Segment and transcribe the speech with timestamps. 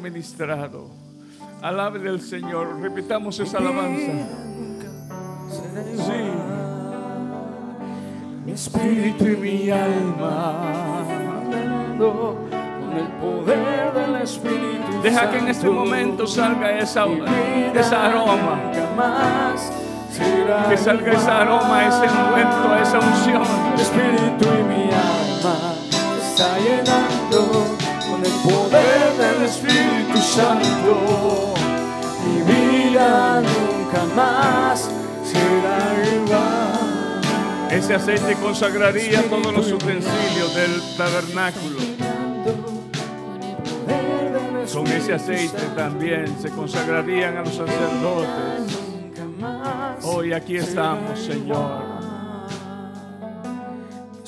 [0.00, 0.88] ministrado.
[1.62, 2.80] Alabe al Señor.
[2.80, 4.12] Repitamos esa alabanza.
[5.96, 6.22] Sí.
[8.44, 11.04] Mi espíritu y mi alma.
[11.98, 17.04] Con el poder del Espíritu Deja que en este momento salga esa,
[17.74, 18.58] esa aroma.
[20.68, 23.42] Que salga esa aroma, ese encuentro, esa unción.
[23.74, 25.74] Mi espíritu y mi alma
[26.20, 27.79] está llenando
[29.50, 31.54] Espíritu Santo.
[32.24, 34.88] Mi vida nunca más
[35.24, 35.78] será
[36.14, 37.70] igual.
[37.70, 41.78] Ese aceite consagraría todos los utensilios del tabernáculo.
[44.72, 48.78] Con ese aceite también se consagrarían a los sacerdotes.
[50.04, 51.82] Hoy aquí estamos, Señor.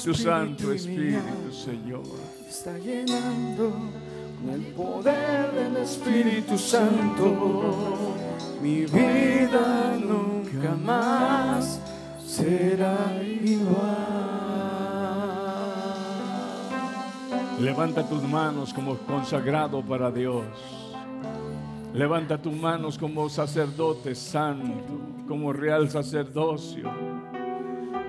[0.03, 2.03] Tu Santo Espíritu, Señor.
[2.49, 3.73] Está llenando
[4.51, 8.15] el poder del Espíritu Santo.
[8.61, 11.81] Mi vida nunca más
[12.25, 14.33] será igual.
[17.61, 20.45] Levanta tus manos como consagrado para Dios.
[21.95, 26.91] Levanta tus manos como sacerdote santo, como real sacerdocio.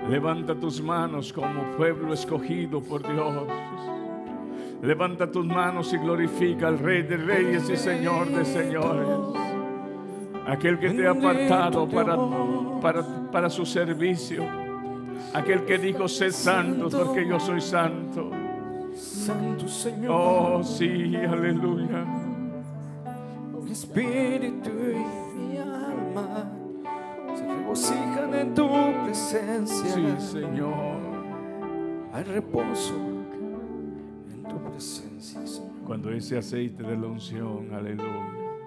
[0.08, 3.44] Levanta tus manos como pueblo escogido por Dios.
[4.84, 9.08] Levanta tus manos y glorifica al Rey de Reyes y Señor de Señores.
[10.46, 12.18] Aquel que te ha apartado para,
[12.82, 14.44] para, para su servicio.
[15.32, 18.30] Aquel que dijo, sé santo porque yo soy santo.
[18.94, 20.10] Santo Señor.
[20.12, 22.04] Oh, sí, aleluya.
[23.62, 26.52] Mi espíritu y mi alma
[27.34, 28.68] se regocijan en tu
[29.06, 29.94] presencia.
[29.94, 30.98] Sí, Señor.
[32.12, 33.13] Hay reposo
[35.86, 38.58] Cuando ese aceite de la unción, aleluya,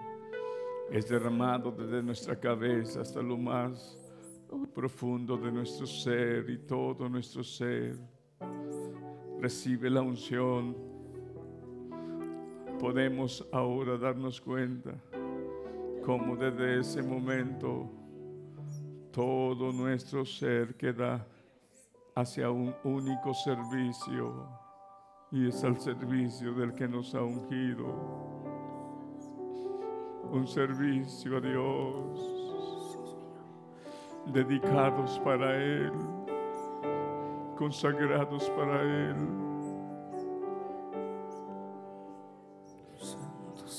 [0.90, 3.97] es derramado desde nuestra cabeza hasta lo más
[4.73, 7.97] profundo de nuestro ser y todo nuestro ser,
[9.41, 10.78] recibe la unción.
[12.79, 14.94] Podemos ahora darnos cuenta
[16.06, 17.91] cómo desde ese momento
[19.12, 21.28] todo nuestro ser queda
[22.16, 24.56] hacia un único servicio
[25.32, 27.86] y es al servicio del que nos ha ungido.
[30.32, 33.16] Un servicio a Dios,
[34.28, 35.92] dedicados para Él,
[37.58, 39.16] consagrados para Él.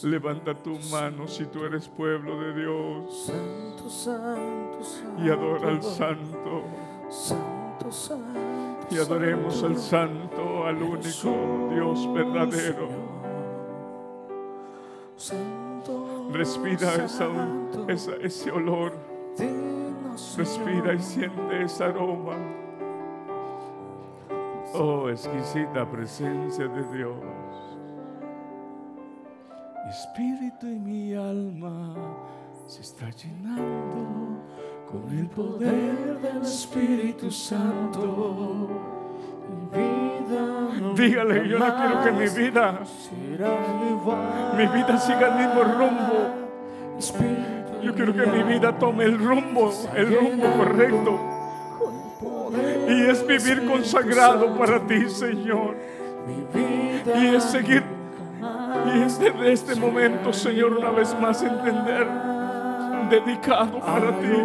[0.04, 5.24] Levanta tu mano si tú eres pueblo de Dios Santo, santo, santo.
[5.24, 6.62] y adora al Santo.
[7.10, 8.57] Santo, santo.
[8.90, 12.88] Y adoremos al Santo, al único Dios verdadero.
[16.32, 17.28] Respira esa,
[18.22, 18.92] ese olor.
[20.36, 22.36] Respira y siente ese aroma.
[24.74, 27.16] Oh, exquisita presencia de Dios.
[29.84, 31.94] Mi espíritu y mi alma
[32.66, 34.42] se está llenando
[34.90, 38.68] con el poder del Espíritu Santo.
[39.48, 42.80] Mi vida Dígale, yo no quiero que mi vida,
[44.56, 46.48] mi vida siga el mismo rumbo.
[47.82, 51.20] Yo quiero que mi vida tome el rumbo, el rumbo correcto.
[52.88, 55.76] Y es vivir consagrado para ti, Señor.
[56.26, 57.82] mi vida Y es seguir.
[58.94, 62.37] Y es desde este momento, Señor, una vez más entender.
[63.10, 64.36] Dedicado para ti,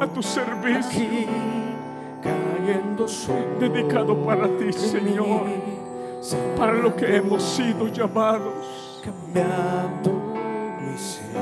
[0.00, 1.26] a tu servicio.
[3.58, 5.46] Dedicado para ti, Señor.
[6.56, 9.00] Para lo que hemos sido llamados.
[9.02, 10.10] cambiando
[10.80, 11.32] mi ser.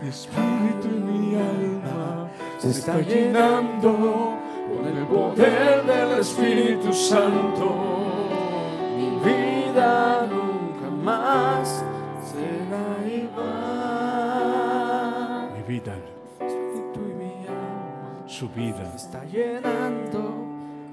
[0.00, 4.38] Mi espíritu y mi alma se está llenando
[4.68, 7.66] con el poder del Espíritu Santo.
[8.96, 11.84] Mi vida nunca más
[15.92, 15.98] vida,
[18.26, 18.90] su vida.
[18.90, 20.34] se está llenando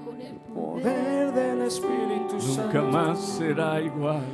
[0.04, 2.64] con el poder del Espíritu Santo.
[2.64, 4.24] Nunca más será igual.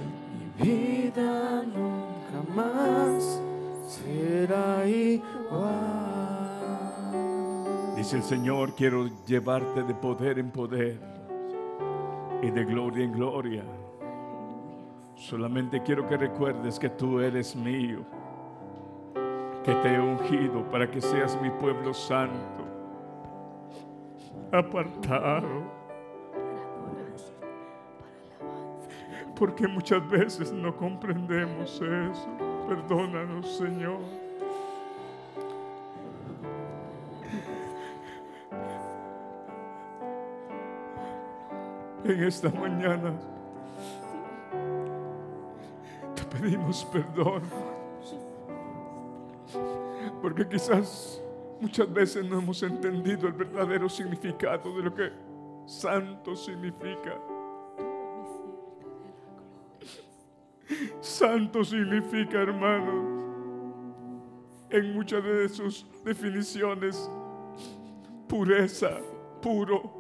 [0.58, 3.40] Mi vida nunca más
[3.87, 6.19] será igual.
[7.96, 10.99] Dice el Señor, quiero llevarte de poder en poder
[12.43, 13.62] y de gloria en gloria.
[15.16, 18.05] Solamente quiero que recuerdes que tú eres mío,
[19.69, 22.65] que te he ungido para que seas mi pueblo santo,
[24.50, 25.76] apartado
[29.38, 32.29] Porque muchas veces no comprendemos eso.
[32.67, 34.00] Perdónanos, Señor.
[42.05, 43.12] En esta mañana
[46.17, 47.43] te pedimos perdón.
[50.21, 51.23] Porque quizás
[51.61, 55.11] muchas veces no hemos entendido el verdadero significado de lo que
[55.67, 57.21] santo significa.
[61.00, 63.19] Santo significa, hermanos,
[64.71, 67.11] en muchas de sus definiciones,
[68.29, 68.99] pureza,
[69.41, 69.99] puro.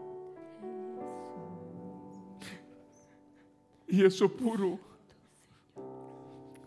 [3.86, 4.78] Y eso puro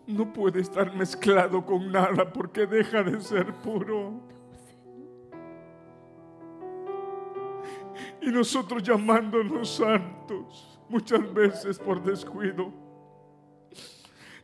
[0.06, 4.20] no puede estar mezclado con nada porque deja de ser puro.
[8.20, 12.72] Y nosotros llamándonos santos, muchas veces por descuido,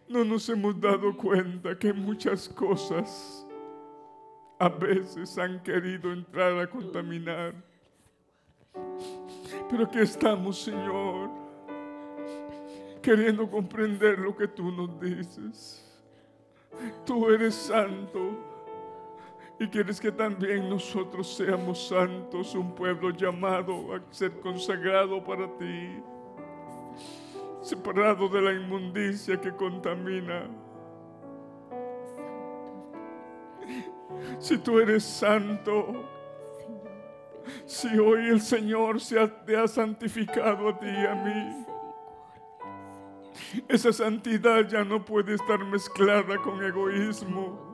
[0.08, 3.46] no nos hemos dado cuenta que muchas cosas
[4.58, 7.54] a veces han querido entrar a contaminar.
[9.70, 11.30] Pero aquí estamos, Señor,
[13.08, 15.82] queriendo comprender lo que tú nos dices.
[17.06, 18.36] Tú eres santo
[19.58, 26.02] y quieres que también nosotros seamos santos, un pueblo llamado a ser consagrado para ti
[27.62, 30.46] separado de la inmundicia que contamina.
[34.38, 36.04] Si tú eres santo,
[37.64, 41.67] si hoy el Señor se te ha santificado a ti y a mí,
[43.68, 47.66] esa santidad ya no puede estar mezclada con egoísmo.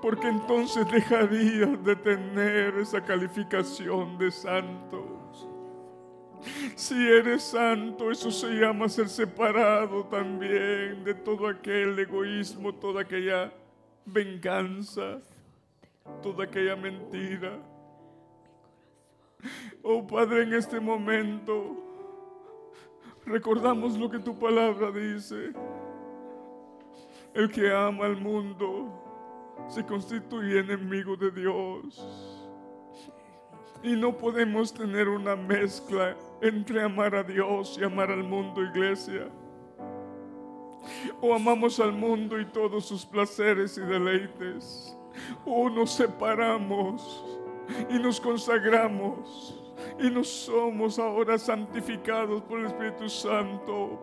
[0.00, 5.20] Porque entonces dejarías de tener esa calificación de santo.
[6.74, 13.52] Si eres santo, eso se llama ser separado también de todo aquel egoísmo, toda aquella
[14.06, 15.20] venganza,
[16.22, 17.58] toda aquella mentira.
[19.82, 21.89] Oh Padre, en este momento
[23.26, 25.52] recordamos lo que tu palabra dice.
[27.34, 29.00] El que ama al mundo
[29.68, 32.46] se constituye enemigo de Dios.
[33.82, 39.28] Y no podemos tener una mezcla entre amar a Dios y amar al mundo, iglesia.
[41.20, 44.96] O amamos al mundo y todos sus placeres y deleites.
[45.44, 47.24] O nos separamos
[47.88, 49.59] y nos consagramos
[50.00, 54.00] y nos somos ahora santificados por el Espíritu Santo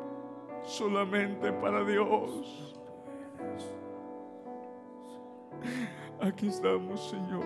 [0.63, 2.75] solamente para Dios.
[6.21, 7.43] Aquí estamos, Señor.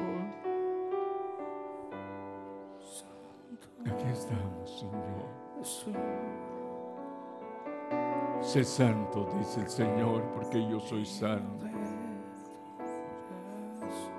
[3.86, 5.22] Aquí estamos, Señor.
[8.42, 11.68] Sé santo, dice el Señor, porque yo soy santo.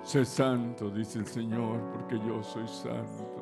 [0.02, 3.41] Sé santo, dice el Señor, porque yo soy santo.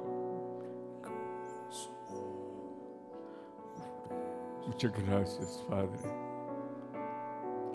[4.70, 5.98] Muchas gracias, Padre.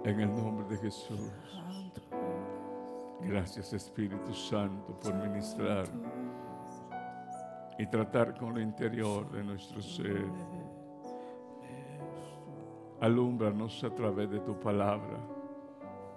[0.05, 1.29] En el nombre de Jesús.
[3.19, 5.87] Gracias, Espíritu Santo, por ministrar
[7.77, 10.25] y tratar con lo interior de nuestro ser.
[13.01, 15.19] Alúmbranos a través de tu palabra.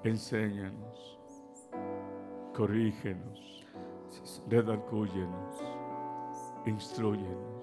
[0.05, 1.19] Enséñanos.
[2.55, 3.67] Corrígenos.
[4.49, 5.61] Redarcúyenos.
[6.67, 7.58] Instruyenos.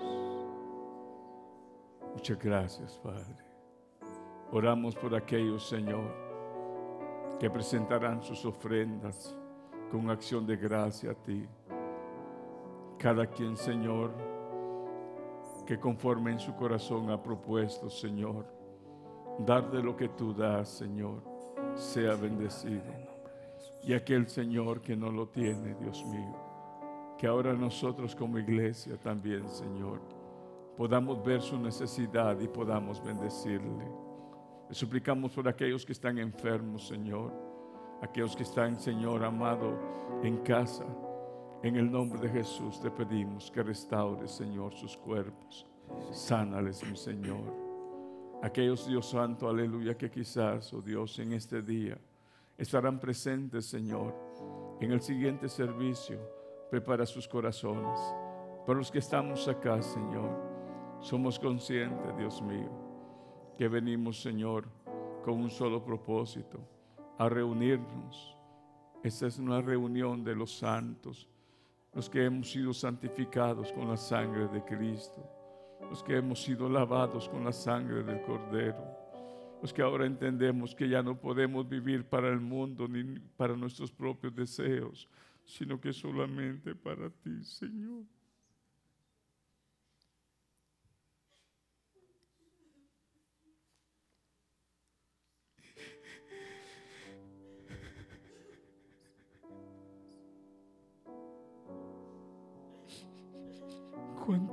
[2.15, 3.45] Muchas gracias, Padre.
[4.51, 6.11] Oramos por aquellos, Señor,
[7.39, 9.35] que presentarán sus ofrendas
[9.91, 11.47] con acción de gracia a ti
[12.97, 14.11] cada quien, Señor,
[15.65, 18.45] que conforme en su corazón ha propuesto, Señor,
[19.39, 21.21] dar de lo que tú das, Señor,
[21.75, 22.81] sea bendecido.
[23.83, 26.35] Y aquel Señor que no lo tiene, Dios mío,
[27.17, 30.01] que ahora nosotros como iglesia también, Señor,
[30.77, 33.85] podamos ver su necesidad y podamos bendecirle.
[34.67, 37.33] Le suplicamos por aquellos que están enfermos, Señor,
[38.01, 39.77] aquellos que están, Señor amado,
[40.23, 40.85] en casa
[41.65, 45.65] en el nombre de Jesús te pedimos que restaures, Señor, sus cuerpos.
[46.11, 47.41] Sánales, mi Señor.
[48.43, 51.97] Aquellos, Dios Santo, aleluya, que quizás, oh Dios, en este día
[52.55, 54.13] estarán presentes, Señor,
[54.79, 56.19] en el siguiente servicio.
[56.69, 57.99] Prepara sus corazones.
[58.67, 60.44] Para los que estamos acá, Señor,
[61.05, 62.71] somos conscientes, Dios mío,
[63.59, 64.67] que venimos, Señor,
[65.23, 66.67] con un solo propósito,
[67.19, 68.35] a reunirnos.
[69.03, 71.29] Esta es una reunión de los santos
[71.93, 75.23] los que hemos sido santificados con la sangre de Cristo,
[75.91, 78.83] los que hemos sido lavados con la sangre del Cordero,
[79.61, 83.91] los que ahora entendemos que ya no podemos vivir para el mundo ni para nuestros
[83.91, 85.07] propios deseos,
[85.45, 88.14] sino que solamente para ti, Señor.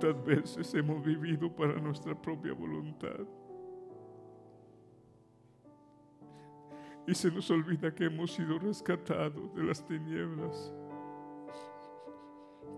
[0.03, 3.21] ¿Cuántas veces hemos vivido para nuestra propia voluntad?
[7.07, 10.75] Y se nos olvida que hemos sido rescatados de las tinieblas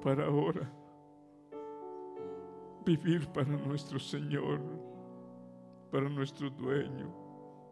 [0.02, 0.71] para ahora
[2.85, 4.61] vivir para nuestro Señor,
[5.90, 7.11] para nuestro dueño,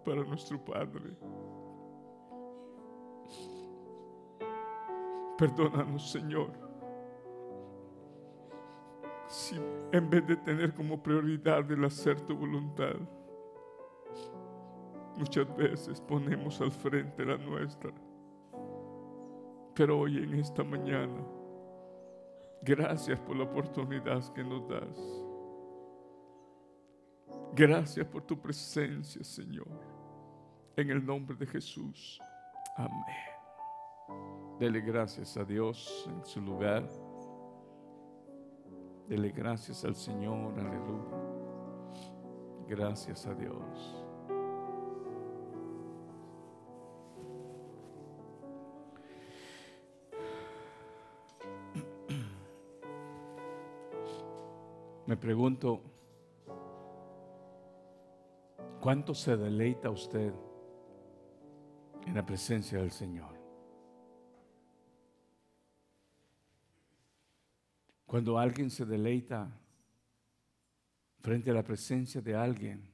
[0.03, 1.15] para nuestro Padre.
[5.37, 6.72] Perdónanos, Señor
[9.33, 9.57] si
[9.93, 12.97] en vez de tener como prioridad el hacer tu voluntad,
[15.17, 17.91] muchas veces ponemos al frente la nuestra.
[19.75, 21.25] Pero hoy en esta mañana,
[22.61, 25.25] gracias por la oportunidad que nos das.
[27.55, 29.81] Gracias por tu presencia, Señor.
[30.77, 32.21] En el nombre de Jesús.
[32.77, 33.33] Amén.
[34.59, 36.87] Dele gracias a Dios en su lugar.
[39.09, 41.23] Dele gracias al Señor, aleluya.
[42.69, 44.03] Gracias a Dios.
[55.07, 55.83] Me pregunto,
[58.81, 60.33] ¿cuánto se deleita usted
[62.07, 63.42] en la presencia del Señor?
[68.13, 69.51] Cuando alguien se deleita
[71.23, 72.87] frente a la presencia de alguien,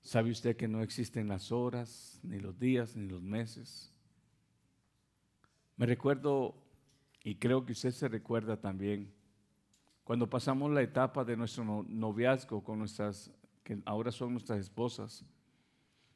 [0.00, 3.92] ¿sabe usted que no existen las horas, ni los días, ni los meses?
[5.76, 6.54] Me recuerdo,
[7.24, 9.12] y creo que usted se recuerda también,
[10.04, 13.32] cuando pasamos la etapa de nuestro noviazgo con nuestras,
[13.64, 15.24] que ahora son nuestras esposas,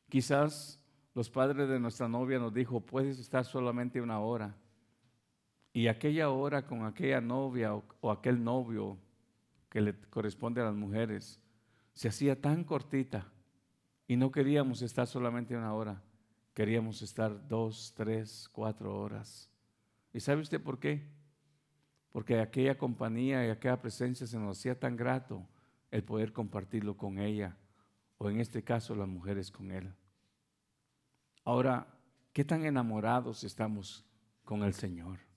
[0.08, 0.78] quizás
[1.16, 4.54] los padres de nuestra novia nos dijo, puedes estar solamente una hora.
[5.72, 8.98] Y aquella hora con aquella novia o, aquel novio
[9.70, 11.40] que le corresponde a las mujeres
[11.94, 13.26] se hacía tan cortita
[14.06, 16.02] y no queríamos estar solamente una hora,
[16.52, 19.50] queríamos estar dos, tres, cuatro horas.
[20.12, 21.06] ¿Y sabe usted por qué?
[22.10, 25.48] Porque aquella compañía y aquella presencia se nos hacía tan grato
[25.90, 27.56] el poder compartirlo con ella,
[28.18, 29.94] o en este caso las mujeres con él.
[31.44, 31.86] Ahora,
[32.34, 34.04] ¿qué tan enamorados estamos
[34.44, 35.31] con el Señor?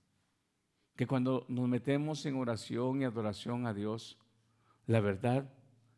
[0.96, 4.18] Que cuando nos metemos en oración y adoración a Dios,
[4.88, 5.52] la verdad,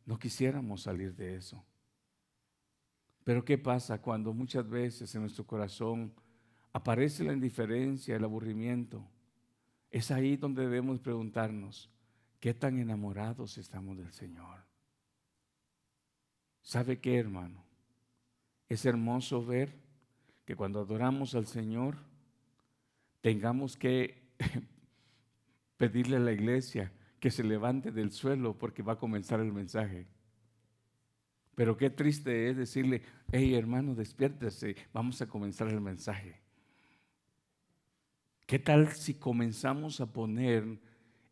[0.06, 1.64] no quisiéramos salir de eso.
[3.24, 6.14] Pero ¿qué pasa cuando muchas veces en nuestro corazón
[6.72, 9.06] aparece la indiferencia, el aburrimiento?
[9.92, 11.90] Es ahí donde debemos preguntarnos,
[12.40, 14.66] ¿qué tan enamorados estamos del Señor?
[16.62, 17.64] ¿Sabe qué, hermano?
[18.68, 19.76] Es hermoso ver
[20.46, 21.98] que cuando adoramos al Señor,
[23.22, 24.32] tengamos que
[25.78, 30.08] pedirle a la iglesia que se levante del suelo porque va a comenzar el mensaje.
[31.56, 36.42] Pero qué triste es decirle, hey hermano, despiértese, vamos a comenzar el mensaje.
[38.46, 40.80] ¿Qué tal si comenzamos a poner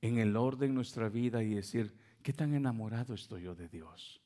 [0.01, 4.21] en el orden nuestra vida y decir, ¿qué tan enamorado estoy yo de Dios?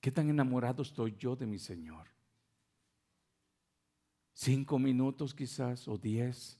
[0.00, 2.06] ¿Qué tan enamorado estoy yo de mi Señor?
[4.34, 6.59] Cinco minutos quizás o diez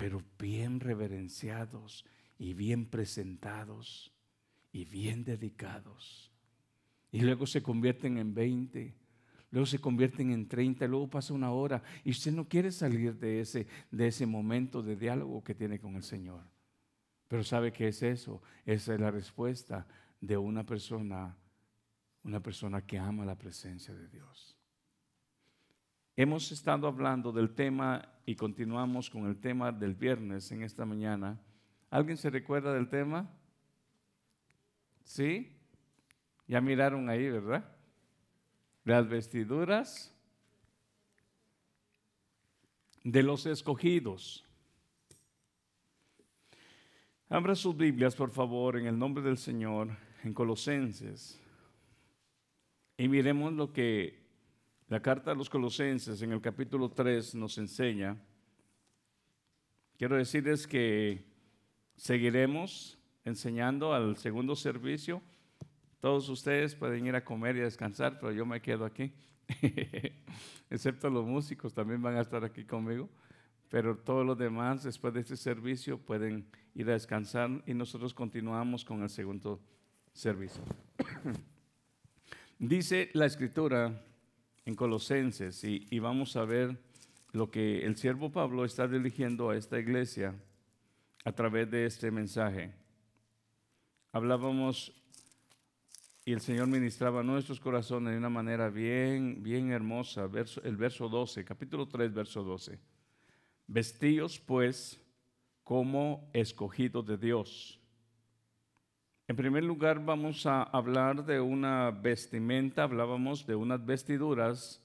[0.00, 2.06] pero bien reverenciados
[2.38, 4.10] y bien presentados
[4.72, 6.32] y bien dedicados.
[7.12, 8.94] Y luego se convierten en 20,
[9.50, 13.42] luego se convierten en 30, luego pasa una hora y usted no quiere salir de
[13.42, 16.44] ese, de ese momento de diálogo que tiene con el Señor.
[17.28, 18.40] Pero ¿sabe qué es eso?
[18.64, 19.86] Esa es la respuesta
[20.18, 21.36] de una persona,
[22.24, 24.56] una persona que ama la presencia de Dios.
[26.22, 31.40] Hemos estado hablando del tema y continuamos con el tema del viernes en esta mañana.
[31.88, 33.26] ¿Alguien se recuerda del tema?
[35.02, 35.50] ¿Sí?
[36.46, 37.74] Ya miraron ahí, ¿verdad?
[38.84, 40.14] Las vestiduras
[43.02, 44.44] de los escogidos.
[47.30, 51.40] Abra sus Biblias, por favor, en el nombre del Señor, en Colosenses.
[52.98, 54.19] Y miremos lo que
[54.90, 58.16] la carta a los colosenses en el capítulo 3 nos enseña,
[59.96, 61.24] quiero decirles que
[61.94, 65.22] seguiremos enseñando al segundo servicio.
[66.00, 69.12] Todos ustedes pueden ir a comer y a descansar, pero yo me quedo aquí.
[70.70, 73.08] Excepto los músicos, también van a estar aquí conmigo.
[73.68, 78.84] Pero todos los demás, después de este servicio, pueden ir a descansar y nosotros continuamos
[78.84, 79.60] con el segundo
[80.12, 80.64] servicio.
[82.58, 84.02] Dice la escritura
[84.64, 86.78] en Colosenses, y, vamos a ver
[87.32, 90.34] lo que el siervo Pablo está dirigiendo a esta iglesia
[91.24, 92.74] a través de este mensaje.
[94.12, 94.92] Hablábamos
[96.24, 100.28] y el Señor ministraba nuestros corazones de una manera bien, bien hermosa.
[100.62, 102.78] el verso 12, capítulo 3, verso 12.
[103.66, 105.00] Vestíos pues
[105.64, 107.79] como escogidos de Dios.
[109.30, 114.82] En primer lugar vamos a hablar de una vestimenta, hablábamos de unas vestiduras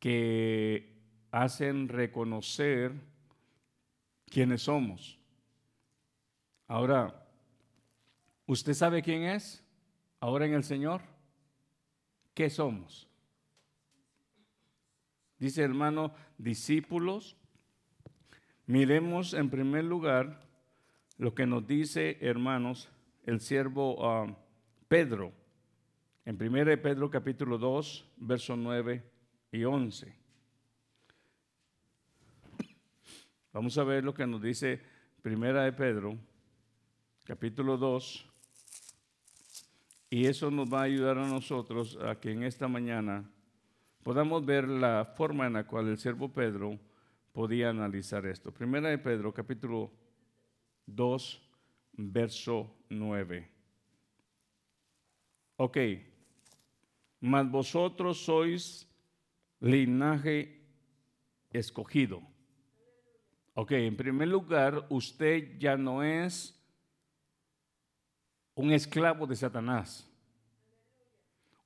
[0.00, 0.96] que
[1.30, 2.90] hacen reconocer
[4.28, 5.20] quiénes somos.
[6.66, 7.24] Ahora,
[8.46, 9.64] ¿usted sabe quién es?
[10.18, 11.00] Ahora en el Señor,
[12.34, 13.08] ¿qué somos?
[15.38, 17.36] Dice hermano, discípulos.
[18.66, 20.40] Miremos en primer lugar
[21.16, 22.90] lo que nos dice, hermanos,
[23.28, 24.26] el siervo ah,
[24.88, 25.34] Pedro.
[26.24, 29.04] En 1 Pedro capítulo 2, versos 9
[29.52, 30.16] y 11.
[33.52, 34.80] Vamos a ver lo que nos dice
[35.20, 36.16] Primera de Pedro,
[37.24, 38.26] capítulo 2,
[40.08, 43.30] y eso nos va a ayudar a nosotros a que en esta mañana
[44.02, 46.78] podamos ver la forma en la cual el siervo Pedro
[47.32, 48.52] podía analizar esto.
[48.52, 49.92] Primera de Pedro, capítulo
[50.86, 51.47] 2,
[51.98, 53.50] verso 9.
[55.58, 55.76] Ok,
[57.20, 58.88] mas vosotros sois
[59.60, 60.62] linaje
[61.52, 62.22] escogido
[63.60, 66.56] Ok, en primer lugar, usted ya no es
[68.54, 70.08] un esclavo de Satanás.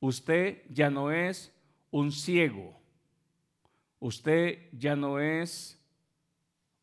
[0.00, 1.54] Usted ya no es
[1.90, 2.80] un ciego.
[4.00, 5.78] Usted ya no es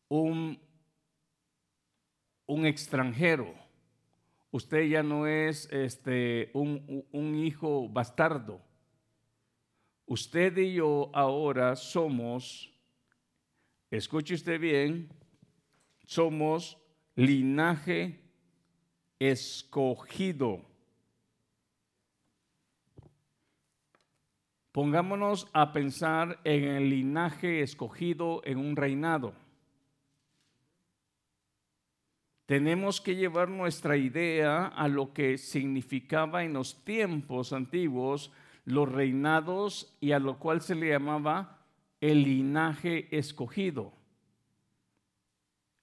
[0.06, 0.60] un,
[2.50, 3.54] un extranjero.
[4.50, 8.60] Usted ya no es este, un, un hijo bastardo.
[10.06, 12.66] Usted y yo ahora somos
[13.90, 15.08] escuche usted bien,
[16.06, 16.76] somos
[17.14, 18.20] linaje
[19.18, 20.64] escogido.
[24.72, 29.34] Pongámonos a pensar en el linaje escogido en un reinado.
[32.50, 38.32] Tenemos que llevar nuestra idea a lo que significaba en los tiempos antiguos
[38.64, 41.60] los reinados y a lo cual se le llamaba
[42.00, 43.92] el linaje escogido.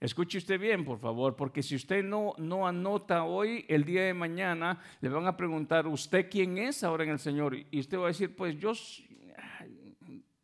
[0.02, 4.14] Escuche usted bien, por favor, porque si usted no, no anota hoy, el día de
[4.14, 7.56] mañana, le van a preguntar, ¿usted quién es ahora en el Señor?
[7.72, 8.74] Y usted va a decir, pues yo,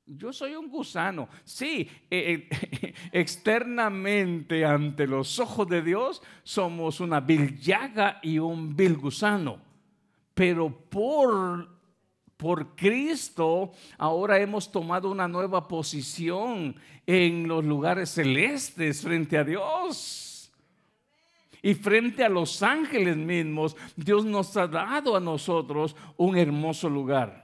[0.06, 1.30] yo soy un gusano.
[1.44, 8.76] Sí, eh, eh, externamente ante los ojos de Dios somos una vil llaga y un
[8.76, 9.60] vil gusano.
[10.34, 11.74] Pero por
[12.44, 16.76] por Cristo, ahora hemos tomado una nueva posición
[17.08, 20.52] en los lugares celestes frente a Dios.
[21.62, 27.43] Y frente a los ángeles mismos, Dios nos ha dado a nosotros un hermoso lugar.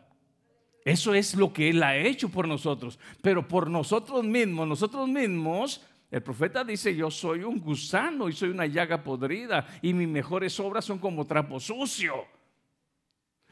[0.90, 2.98] Eso es lo que Él ha hecho por nosotros.
[3.22, 8.50] Pero por nosotros mismos, nosotros mismos, el profeta dice, yo soy un gusano y soy
[8.50, 12.26] una llaga podrida y mis mejores obras son como trapo sucio.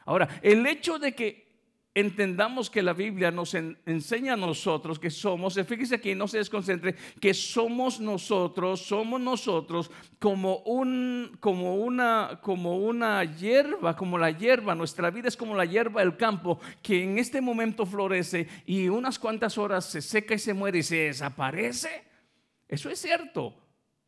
[0.04, 1.47] Ahora, el hecho de que
[1.94, 6.94] entendamos que la Biblia nos enseña a nosotros que somos, fíjese aquí, no se desconcentre,
[7.20, 14.74] que somos nosotros, somos nosotros como, un, como, una, como una hierba, como la hierba,
[14.74, 19.18] nuestra vida es como la hierba del campo, que en este momento florece y unas
[19.18, 22.04] cuantas horas se seca y se muere y se desaparece.
[22.68, 23.54] Eso es cierto.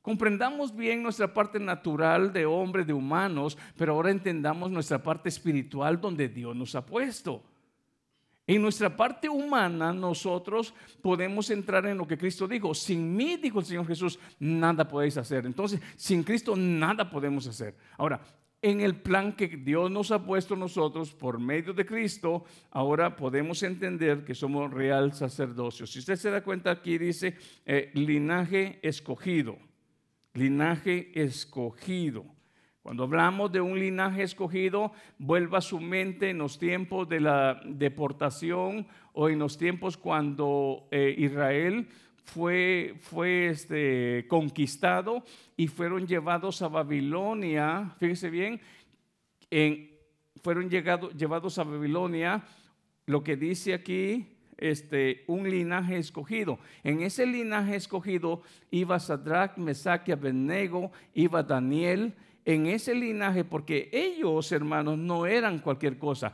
[0.03, 6.01] Comprendamos bien nuestra parte natural de hombre, de humanos, pero ahora entendamos nuestra parte espiritual
[6.01, 7.50] donde Dios nos ha puesto.
[8.51, 12.75] En nuestra parte humana nosotros podemos entrar en lo que Cristo dijo.
[12.75, 15.47] Sin mí, dijo el Señor Jesús, nada podéis hacer.
[15.47, 17.77] Entonces, sin Cristo nada podemos hacer.
[17.97, 18.21] Ahora,
[18.61, 23.63] en el plan que Dios nos ha puesto nosotros por medio de Cristo, ahora podemos
[23.63, 25.87] entender que somos real sacerdocio.
[25.87, 29.57] Si usted se da cuenta aquí dice eh, linaje escogido
[30.35, 32.25] linaje escogido.
[32.91, 37.61] Cuando hablamos de un linaje escogido, vuelva a su mente en los tiempos de la
[37.65, 41.87] deportación o en los tiempos cuando eh, Israel
[42.25, 45.23] fue, fue este, conquistado
[45.57, 48.61] y fueron llevados a Babilonia, fíjese bien,
[50.43, 52.43] fueron llevados a Babilonia,
[53.07, 56.59] lo que dice aquí, este, un linaje escogido.
[56.83, 62.17] En ese linaje escogido iba Sadrach, Mesach Abednego, iba Daniel,
[62.55, 66.33] en ese linaje, porque ellos, hermanos, no eran cualquier cosa.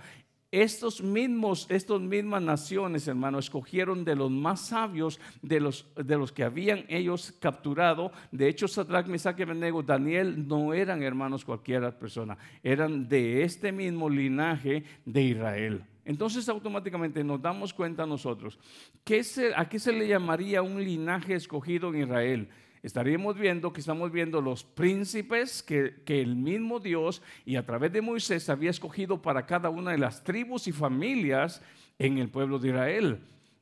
[0.50, 6.32] Estos mismos, estas mismas naciones, hermanos, escogieron de los más sabios, de los, de los
[6.32, 8.12] que habían ellos capturado.
[8.32, 9.44] De hecho, Sadrach, Mesach y
[9.84, 15.84] Daniel no eran hermanos cualquier persona, eran de este mismo linaje de Israel.
[16.06, 18.58] Entonces automáticamente nos damos cuenta nosotros,
[19.04, 19.22] que
[19.56, 22.48] ¿a qué se le llamaría un linaje escogido en Israel?
[22.86, 27.92] Estaríamos viendo que estamos viendo los príncipes que, que, el mismo Dios y a través
[27.92, 31.60] de Moisés había escogido para cada una de las tribus y familias
[31.98, 33.20] en el pueblo de Israel.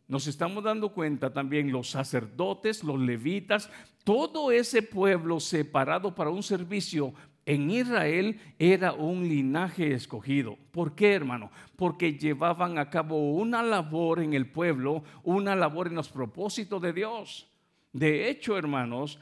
[0.09, 3.71] Nos estamos dando cuenta también los sacerdotes, los levitas,
[4.05, 7.15] todo ese pueblo separado para un servicio
[7.47, 10.59] en Israel era un linaje escogido.
[10.71, 11.51] ¿Por qué, hermano?
[11.77, 16.93] Porque llevaban a cabo una labor en el pueblo, una labor en los propósitos de
[16.93, 17.54] Dios.
[17.95, 19.21] De hecho, hermanos,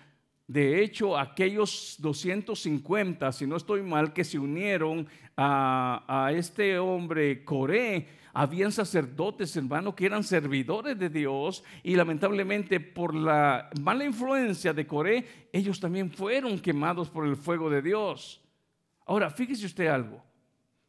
[0.49, 5.07] de hecho, aquellos 250, si no estoy mal, que se unieron
[5.37, 13.15] a, este hombre Coré, habían sacerdotes, hermano, que eran servidores de Dios y lamentablemente por
[13.15, 18.43] la mala influencia de Coré, ellos también fueron quemados por el fuego de Dios.
[19.05, 20.32] Ahora, fíjese usted algo.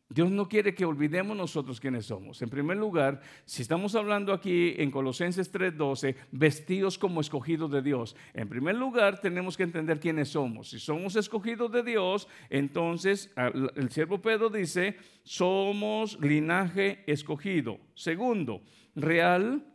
[0.09, 2.41] Dios no quiere que olvidemos nosotros quiénes somos.
[2.41, 8.15] En primer lugar, si estamos hablando aquí en Colosenses 3:12, vestidos como escogidos de Dios.
[8.33, 10.69] En primer lugar, tenemos que entender quiénes somos.
[10.69, 13.33] Si somos escogidos de Dios, entonces
[13.75, 17.79] el siervo Pedro dice, somos linaje escogido.
[17.95, 18.61] Segundo,
[18.95, 19.65] real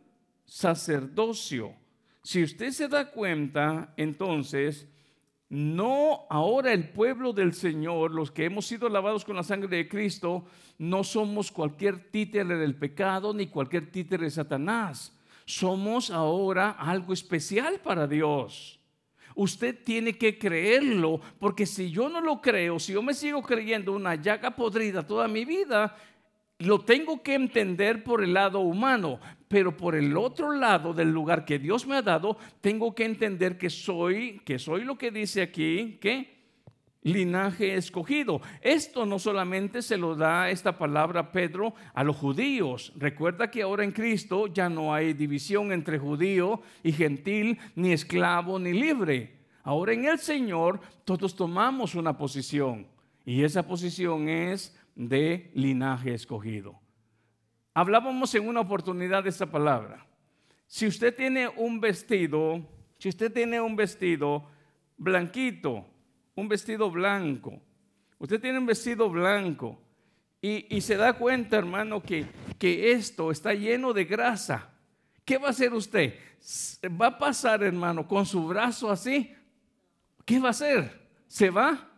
[0.45, 1.73] sacerdocio.
[2.23, 4.87] Si usted se da cuenta, entonces
[5.49, 9.89] no ahora el pueblo del Señor, los que hemos sido lavados con la sangre de
[9.89, 10.45] Cristo,
[10.77, 15.17] no somos cualquier títere del pecado ni cualquier títere de Satanás.
[15.45, 18.79] Somos ahora algo especial para Dios.
[19.33, 23.93] Usted tiene que creerlo, porque si yo no lo creo, si yo me sigo creyendo
[23.93, 25.95] una llaga podrida toda mi vida,
[26.59, 31.45] lo tengo que entender por el lado humano, pero por el otro lado del lugar
[31.45, 35.41] que Dios me ha dado, tengo que entender que soy, que soy lo que dice
[35.41, 36.37] aquí, que
[37.01, 38.41] linaje escogido.
[38.61, 42.91] Esto no solamente se lo da esta palabra Pedro a los judíos.
[42.97, 48.59] Recuerda que ahora en Cristo ya no hay división entre judío y gentil, ni esclavo
[48.59, 49.39] ni libre.
[49.63, 52.87] Ahora en el Señor todos tomamos una posición
[53.25, 56.77] y esa posición es de linaje escogido.
[57.73, 60.05] Hablábamos en una oportunidad de esta palabra.
[60.67, 62.61] Si usted tiene un vestido,
[62.97, 64.45] si usted tiene un vestido
[64.97, 65.85] blanquito,
[66.35, 67.61] un vestido blanco,
[68.17, 69.79] usted tiene un vestido blanco
[70.41, 72.25] y, se da cuenta, hermano, que,
[72.57, 74.69] que esto está lleno de grasa,
[75.23, 76.13] ¿qué va a hacer usted?
[77.01, 79.33] ¿Va a pasar, hermano, con su brazo así?
[80.25, 81.07] ¿Qué va a hacer?
[81.25, 81.89] ¿Se va?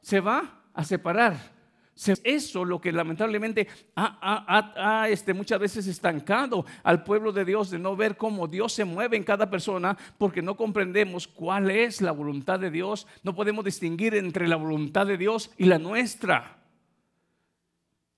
[0.00, 1.55] ¿Se va a separar?
[2.24, 7.96] Eso lo que lamentablemente ha, este, muchas veces estancado al pueblo de Dios de no
[7.96, 12.60] ver cómo Dios se mueve en cada persona porque no comprendemos cuál es la voluntad
[12.60, 13.06] de Dios.
[13.22, 16.58] No podemos distinguir entre la voluntad de Dios y la nuestra.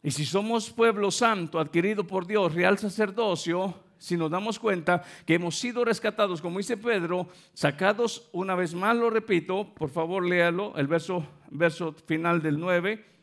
[0.02, 5.34] Y si somos pueblo santo, adquirido por Dios, real sacerdocio, si nos damos cuenta que
[5.34, 10.76] hemos sido rescatados, como dice Pedro, sacados una vez más, lo repito, por favor léalo,
[10.76, 13.17] el verso, verso final del 9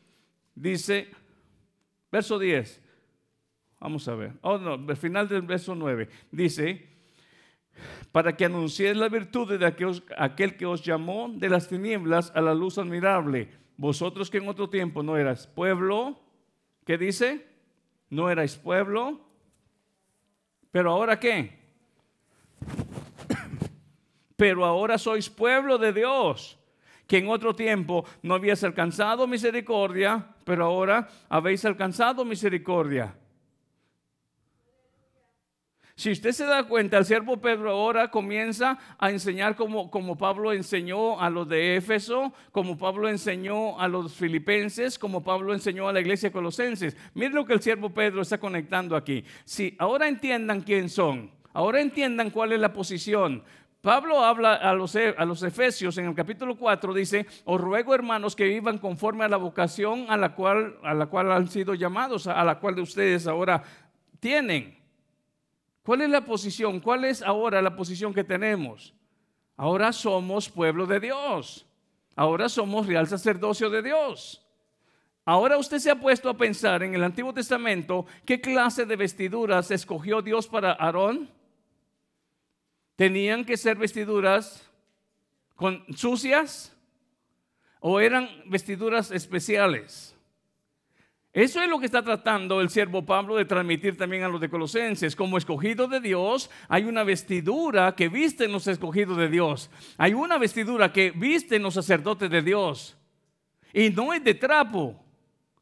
[0.55, 1.11] dice,
[2.11, 2.81] verso 10,
[3.79, 6.89] vamos a ver, oh no, el final del verso 9, dice,
[8.11, 12.41] para que anunciéis la virtud de aquel, aquel que os llamó de las tinieblas a
[12.41, 16.17] la luz admirable, vosotros que en otro tiempo no eras pueblo,
[16.85, 17.45] ¿qué dice?
[18.09, 19.19] No erais pueblo,
[20.71, 21.59] pero ahora qué?
[24.35, 26.59] Pero ahora sois pueblo de Dios
[27.07, 33.15] que en otro tiempo no habías alcanzado misericordia, pero ahora habéis alcanzado misericordia.
[35.97, 40.51] Si usted se da cuenta, el siervo Pedro ahora comienza a enseñar como, como Pablo
[40.51, 45.93] enseñó a los de Éfeso, como Pablo enseñó a los filipenses, como Pablo enseñó a
[45.93, 46.97] la iglesia colosenses.
[47.13, 49.23] Miren lo que el siervo Pedro está conectando aquí.
[49.45, 53.41] Si ahora entiendan quién son, ahora entiendan cuál es la posición.
[53.85, 58.35] Pablo habla a los, a los, efesios en el capítulo 4, dice, os ruego hermanos
[58.35, 62.25] que vivan conforme a la vocación a la cual, a la cual han sido llamados,
[62.25, 63.61] a la cual ustedes ahora
[64.19, 64.75] tienen.
[65.83, 66.79] ¿Cuál es la posición?
[66.79, 68.95] ¿Cuál es ahora la posición que tenemos?
[69.55, 71.67] Ahora somos pueblo de Dios.
[72.15, 74.43] Ahora somos real sacerdocio de Dios.
[75.25, 79.69] Ahora usted se ha puesto a pensar en el Antiguo Testamento qué clase de vestiduras
[79.69, 81.34] escogió Dios para Aarón.
[82.95, 84.69] ¿Tenían que ser vestiduras
[85.55, 86.75] con sucias
[87.79, 90.15] o eran vestiduras especiales?
[91.35, 94.47] Eso es lo que está tratando el siervo Pablo de transmitir también a los de
[94.47, 95.17] Colosenses.
[95.17, 99.69] Como escogido de Dios, hay una vestidura que visten los escogidos de Dios.
[99.97, 102.97] Hay una vestidura que visten los sacerdotes de Dios.
[103.73, 104.97] Y no es de trapo,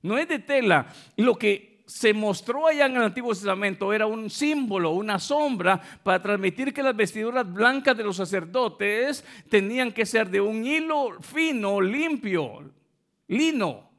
[0.04, 0.94] no es de tela.
[1.18, 6.20] Lo que se mostró allá en el Antiguo Testamento era un símbolo, una sombra para
[6.20, 11.80] transmitir que las vestiduras blancas de los sacerdotes tenían que ser de un hilo fino,
[11.80, 12.64] limpio,
[13.28, 13.92] lino.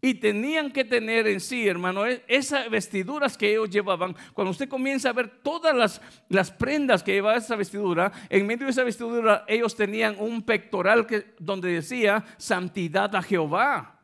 [0.00, 4.14] Y tenían que tener en sí, hermano, e-, esas vestiduras que ellos llevaban.
[4.32, 8.66] Cuando usted comienza a ver todas las, las prendas que llevaba esa vestidura, en medio
[8.66, 13.97] de esa vestidura ellos tenían un pectoral que, donde decía santidad a Jehová.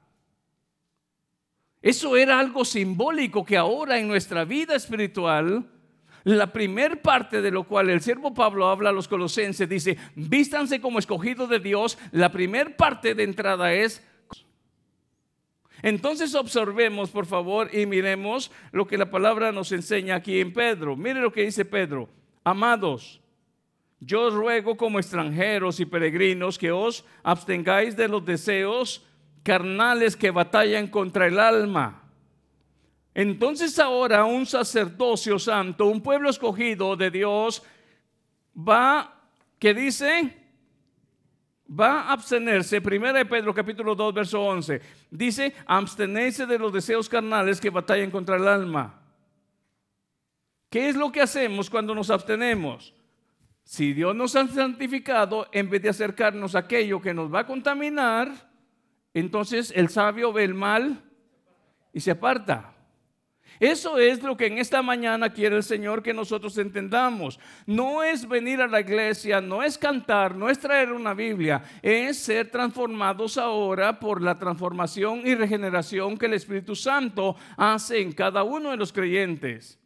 [1.84, 5.66] Eso era algo simbólico que ahora en nuestra vida espiritual,
[6.24, 10.80] la primer parte de lo cual el siervo Pablo habla a los colosenses, dice, vístanse
[10.80, 11.98] como escogidos de Dios.
[12.10, 14.02] La primer parte de entrada es
[15.82, 20.96] entonces observemos, por favor, y miremos lo que la palabra nos enseña aquí en Pedro.
[20.96, 22.08] Mire lo que dice Pedro.
[22.44, 23.20] Amados,
[24.00, 29.04] yo ruego como extranjeros y peregrinos que os abstengáis de los deseos
[29.44, 32.02] carnales que batallan contra el alma.
[33.14, 37.62] Entonces ahora un sacerdocio santo, un pueblo escogido de Dios,
[38.56, 39.28] va,
[39.60, 40.36] que dice,
[41.68, 44.80] va a abstenerse, 1 Pedro capítulo 2, verso 11,
[45.10, 49.00] dice, abstenerse de los deseos carnales que batallan contra el alma.
[50.68, 52.92] ¿Qué es lo que hacemos cuando nos abstenemos?
[53.62, 57.46] Si Dios nos ha santificado, en vez de acercarnos a aquello que nos va a
[57.46, 58.53] contaminar,
[59.14, 61.02] entonces el sabio ve el mal
[61.92, 62.74] y se aparta.
[63.60, 67.38] Eso es lo que en esta mañana quiere el Señor que nosotros entendamos.
[67.66, 72.18] No es venir a la iglesia, no es cantar, no es traer una Biblia, es
[72.18, 78.42] ser transformados ahora por la transformación y regeneración que el Espíritu Santo hace en cada
[78.42, 79.78] uno de los creyentes.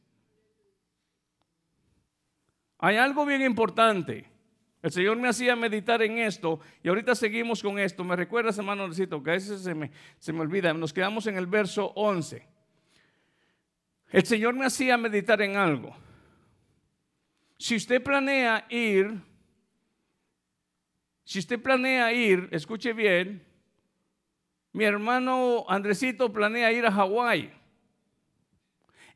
[2.78, 4.37] Hay algo bien importante.
[4.80, 8.04] El Señor me hacía meditar en esto y ahorita seguimos con esto.
[8.04, 10.72] Me recuerdas, hermano, necesito que a veces se me, se me olvida.
[10.72, 12.46] Nos quedamos en el verso 11.
[14.10, 15.94] El Señor me hacía meditar en algo.
[17.58, 19.20] Si usted planea ir,
[21.24, 23.44] si usted planea ir, escuche bien,
[24.72, 27.52] mi hermano Andresito planea ir a Hawái.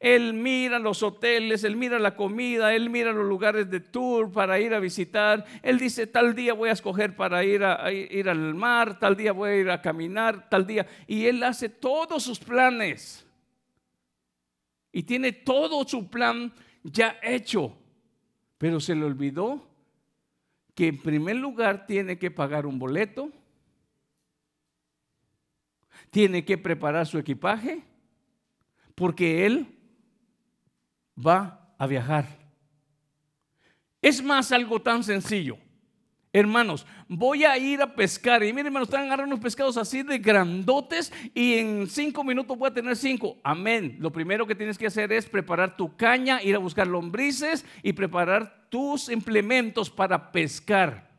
[0.02, 4.58] Él mira los hoteles, él mira la comida, él mira los lugares de tour para
[4.58, 5.44] ir a visitar.
[5.62, 9.30] Él dice, tal día voy a escoger para ir, a, ir al mar, tal día
[9.30, 10.88] voy a ir a caminar, tal día.
[11.06, 13.24] Y él hace todos sus planes
[14.90, 17.78] y tiene todo su plan ya hecho,
[18.58, 19.70] pero se le olvidó
[20.74, 23.30] que en primer lugar tiene que pagar un boleto,
[26.10, 27.84] tiene que preparar su equipaje,
[28.96, 29.78] porque él
[31.24, 32.26] va a viajar.
[34.00, 35.56] Es más algo tan sencillo.
[36.34, 38.42] Hermanos, voy a ir a pescar.
[38.42, 42.70] Y miren, hermanos, están agarrando unos pescados así de grandotes y en cinco minutos voy
[42.70, 43.36] a tener cinco.
[43.44, 43.96] Amén.
[44.00, 47.92] Lo primero que tienes que hacer es preparar tu caña, ir a buscar lombrices y
[47.92, 51.11] preparar tus implementos para pescar.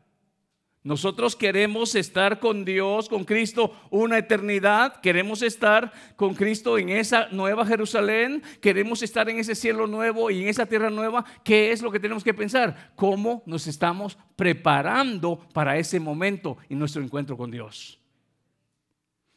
[0.84, 5.00] Nosotros queremos estar con Dios, con Cristo, una eternidad.
[5.00, 8.42] Queremos estar con Cristo en esa nueva Jerusalén.
[8.60, 11.24] Queremos estar en ese cielo nuevo y en esa tierra nueva.
[11.42, 12.92] ¿Qué es lo que tenemos que pensar?
[12.96, 17.98] ¿Cómo nos estamos preparando para ese momento y nuestro encuentro con Dios?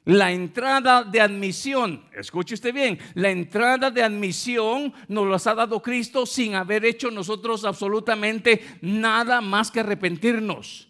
[0.03, 5.81] La entrada de admisión, escuche usted bien, la entrada de admisión nos las ha dado
[5.81, 10.87] Cristo sin haber hecho nosotros absolutamente nada más que arrepentirnos.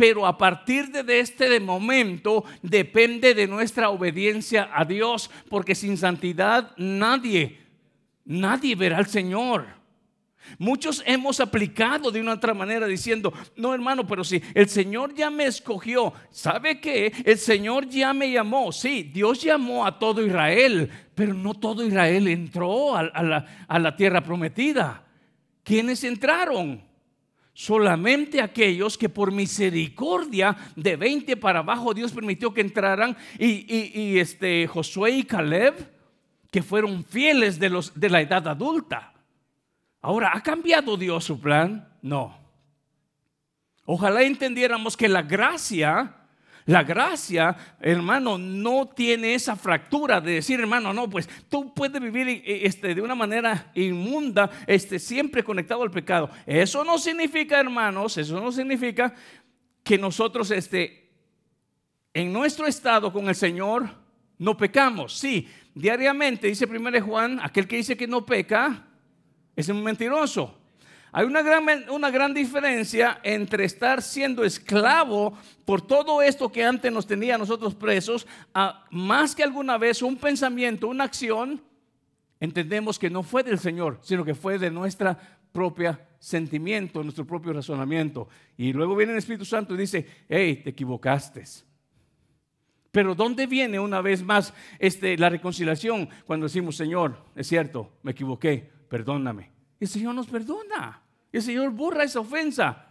[0.00, 6.72] Pero a partir de este momento depende de nuestra obediencia a Dios, porque sin santidad
[6.78, 7.60] nadie,
[8.24, 9.66] nadie verá al Señor.
[10.56, 15.28] Muchos hemos aplicado de una otra manera diciendo, no hermano, pero si el Señor ya
[15.28, 17.12] me escogió, ¿sabe qué?
[17.22, 22.26] El Señor ya me llamó, sí, Dios llamó a todo Israel, pero no todo Israel
[22.26, 25.04] entró a, la, tierra prometida.
[25.62, 26.88] ¿Quiénes entraron?
[27.60, 34.66] Solamente aquellos que por misericordia de 20 para abajo Dios permitió que entraran y, este,
[34.66, 35.74] Josué y Caleb
[36.50, 39.12] que fueron fieles de, los, de la edad adulta.
[40.00, 41.86] Ahora, ¿ha cambiado Dios su plan?
[42.00, 42.34] No.
[43.84, 46.16] Ojalá entendiéramos que la gracia,
[46.70, 52.28] la gracia, hermano, no tiene esa fractura de decir, hermano, no, pues tú puedes vivir
[52.28, 56.30] eh, este, de una manera inmunda, este, siempre conectado al pecado.
[56.46, 59.12] Eso no significa, hermanos, eso no significa
[59.82, 61.10] que nosotros, este,
[62.14, 63.88] en nuestro estado con el Señor,
[64.38, 65.18] no pecamos.
[65.18, 68.86] Sí, diariamente, dice 1 Juan, aquel que dice que no peca,
[69.56, 70.59] es un mentiroso.
[71.12, 75.32] Hay una gran, una gran diferencia entre estar siendo esclavo
[75.64, 80.02] por todo esto que antes nos tenía a nosotros presos, a más que alguna vez
[80.02, 81.60] un pensamiento, una acción,
[82.38, 85.18] entendemos que no fue del Señor, sino que fue de nuestra
[85.52, 88.28] propia sentimiento, nuestro propio razonamiento.
[88.56, 91.44] Y luego viene el Espíritu Santo y dice, hey, te equivocaste.
[92.92, 98.12] Pero ¿dónde viene una vez más este, la reconciliación cuando decimos, Señor, es cierto, me
[98.12, 99.49] equivoqué, perdóname.
[99.80, 101.02] El Señor nos perdona.
[101.32, 102.86] El Señor borra esa ofensa.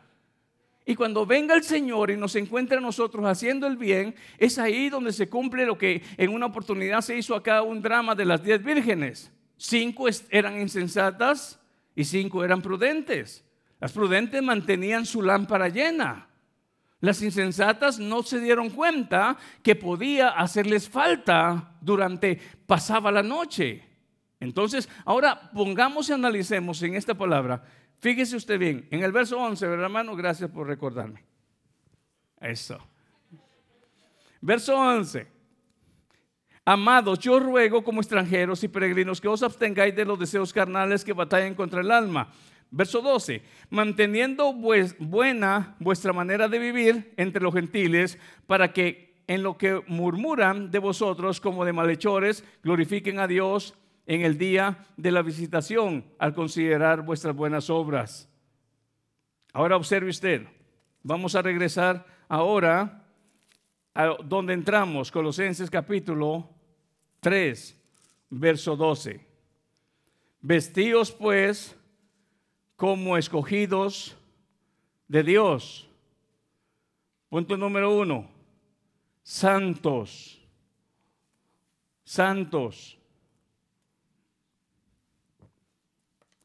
[0.85, 4.89] Y cuando venga el Señor y nos encuentre a nosotros haciendo el bien, es ahí
[4.89, 8.43] donde se cumple lo que en una oportunidad se hizo acá un drama de las
[8.43, 9.31] diez vírgenes.
[9.55, 11.59] Cinco eran insensatas
[11.95, 13.45] y cinco eran prudentes.
[13.79, 16.27] Las prudentes mantenían su lámpara llena.
[17.01, 23.88] Las insensatas no se dieron cuenta que podía hacerles falta durante pasaba la noche.
[24.39, 27.63] Entonces, ahora pongamos y analicemos en esta palabra.
[27.99, 30.15] Fíjese usted bien, en el verso 11, ¿verdad, hermano?
[30.15, 31.23] Gracias por recordarme.
[32.39, 32.79] Eso.
[34.39, 35.27] Verso 11.
[36.63, 41.13] Amados, yo ruego como extranjeros y peregrinos que os abstengáis de los deseos carnales que
[41.13, 42.31] batallan contra el alma.
[42.71, 43.41] Verso 12.
[43.69, 50.71] Manteniendo buena vuestra manera de vivir entre los gentiles, para que en lo que murmuran
[50.71, 53.75] de vosotros como de malhechores, glorifiquen a Dios
[54.09, 58.27] en el día de la visitación al considerar vuestras buenas obras.
[59.53, 60.47] Ahora observe usted,
[61.03, 63.05] vamos a regresar ahora
[63.93, 66.49] a donde entramos, Colosenses capítulo
[67.19, 67.79] 3,
[68.31, 69.23] verso 12.
[70.41, 71.75] Vestíos pues
[72.75, 74.17] como escogidos
[75.07, 75.87] de Dios.
[77.29, 78.27] Punto número uno,
[79.21, 80.41] santos,
[82.03, 82.98] santos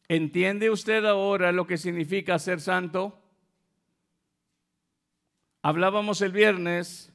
[0.09, 3.19] ¿Entiende usted ahora lo que significa ser santo?
[5.62, 7.11] Hablábamos el viernes,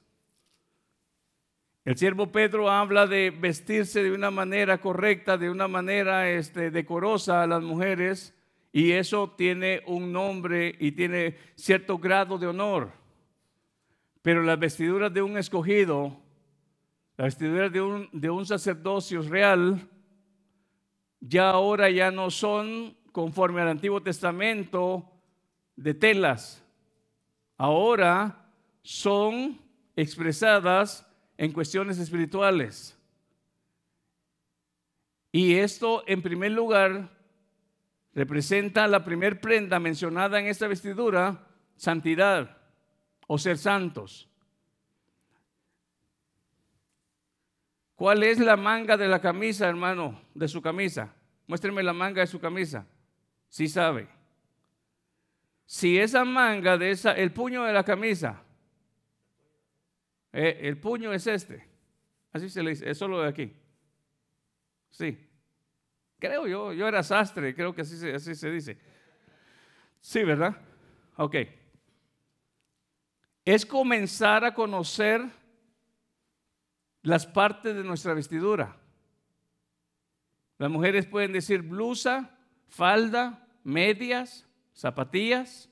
[1.86, 7.44] el siervo Pedro habla de vestirse de una manera correcta, de una manera este, decorosa
[7.44, 8.36] a las mujeres,
[8.72, 12.92] y eso tiene un nombre y tiene cierto grado de honor.
[14.22, 16.20] Pero las vestiduras de un escogido,
[17.18, 19.88] las vestiduras de un, de un sacerdocio real,
[21.20, 25.10] ya ahora ya no son conforme al Antiguo Testamento
[25.76, 26.64] de telas.
[27.58, 28.52] Ahora
[28.82, 29.60] son
[29.96, 31.06] expresadas
[31.38, 32.98] en cuestiones espirituales.
[35.32, 37.10] Y esto, en primer lugar,
[38.14, 42.58] representa la primer prenda mencionada en esta vestidura, santidad
[43.28, 44.29] o ser santos.
[48.00, 51.14] ¿Cuál es la manga de la camisa, hermano, de su camisa?
[51.48, 52.88] Muéstreme la manga de su camisa.
[53.50, 54.08] Sí sabe.
[55.66, 58.42] Si esa manga de esa, el puño de la camisa,
[60.32, 61.68] eh, el puño es este.
[62.32, 63.54] Así se le dice, es solo de aquí.
[64.92, 65.30] Sí.
[66.20, 68.78] Creo yo, yo era sastre, creo que así así se dice.
[70.00, 70.56] Sí, ¿verdad?
[71.18, 71.36] Ok.
[73.44, 75.39] Es comenzar a conocer
[77.02, 78.78] las partes de nuestra vestidura.
[80.58, 85.70] Las mujeres pueden decir blusa, falda, medias, zapatillas.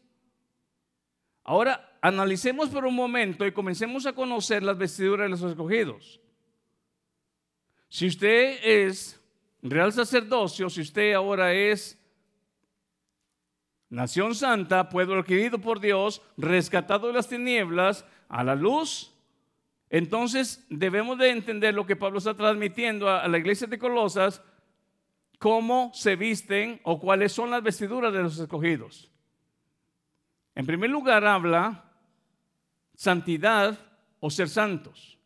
[1.43, 6.21] Ahora analicemos por un momento y comencemos a conocer las vestiduras de los escogidos.
[7.89, 9.21] Si usted es
[9.61, 11.97] real sacerdocio, si usted ahora es
[13.89, 19.16] nación santa, pueblo adquirido por Dios, rescatado de las tinieblas a la luz,
[19.89, 24.41] entonces debemos de entender lo que Pablo está transmitiendo a, la iglesia de Colosas,
[25.39, 29.11] cómo se visten o cuáles son las vestiduras de los escogidos.
[30.55, 31.85] En primer lugar habla
[32.95, 33.79] santidad
[34.19, 35.17] o ser santos.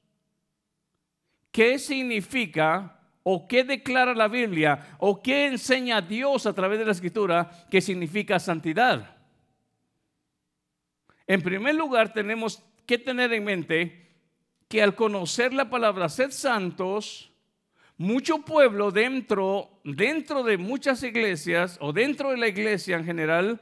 [1.52, 6.92] ¿Qué significa o qué declara la Biblia o qué enseña Dios a través de la
[6.92, 9.18] escritura que significa santidad?
[11.26, 14.01] En primer lugar tenemos que tener en mente
[14.72, 17.30] que al conocer la palabra ser santos,
[17.98, 23.62] mucho pueblo dentro, dentro de muchas iglesias o dentro de la iglesia en general,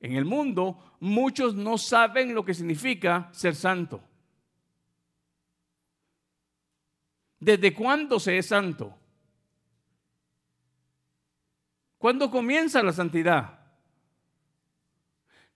[0.00, 4.02] en el mundo, muchos no saben lo que significa ser santo.
[7.38, 8.94] ¿Desde cuándo se es santo?
[11.96, 13.59] ¿Cuándo comienza la santidad?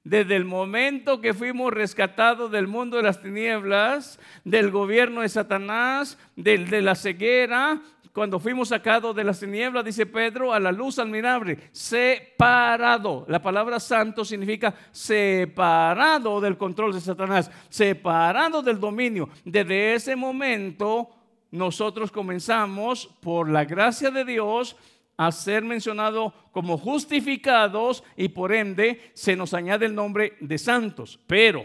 [0.05, 6.18] Desde el momento que fuimos rescatados del mundo de las tinieblas, del gobierno de Satanás,
[6.36, 7.80] de la ceguera,
[8.14, 13.24] cuando fuimos sacados de las tinieblas, dice Pedro, a la luz admirable, separado.
[13.28, 19.28] La palabra santo significa separado del control de Satanás, separado del dominio.
[19.44, 21.11] Desde ese momento
[21.50, 24.76] nosotros comenzamos, por la gracia de Dios,
[25.16, 31.20] a ser mencionados como justificados y por ende se nos añade el nombre de santos.
[31.26, 31.64] Pero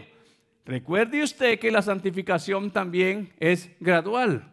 [0.64, 4.52] recuerde usted que la santificación también es gradual.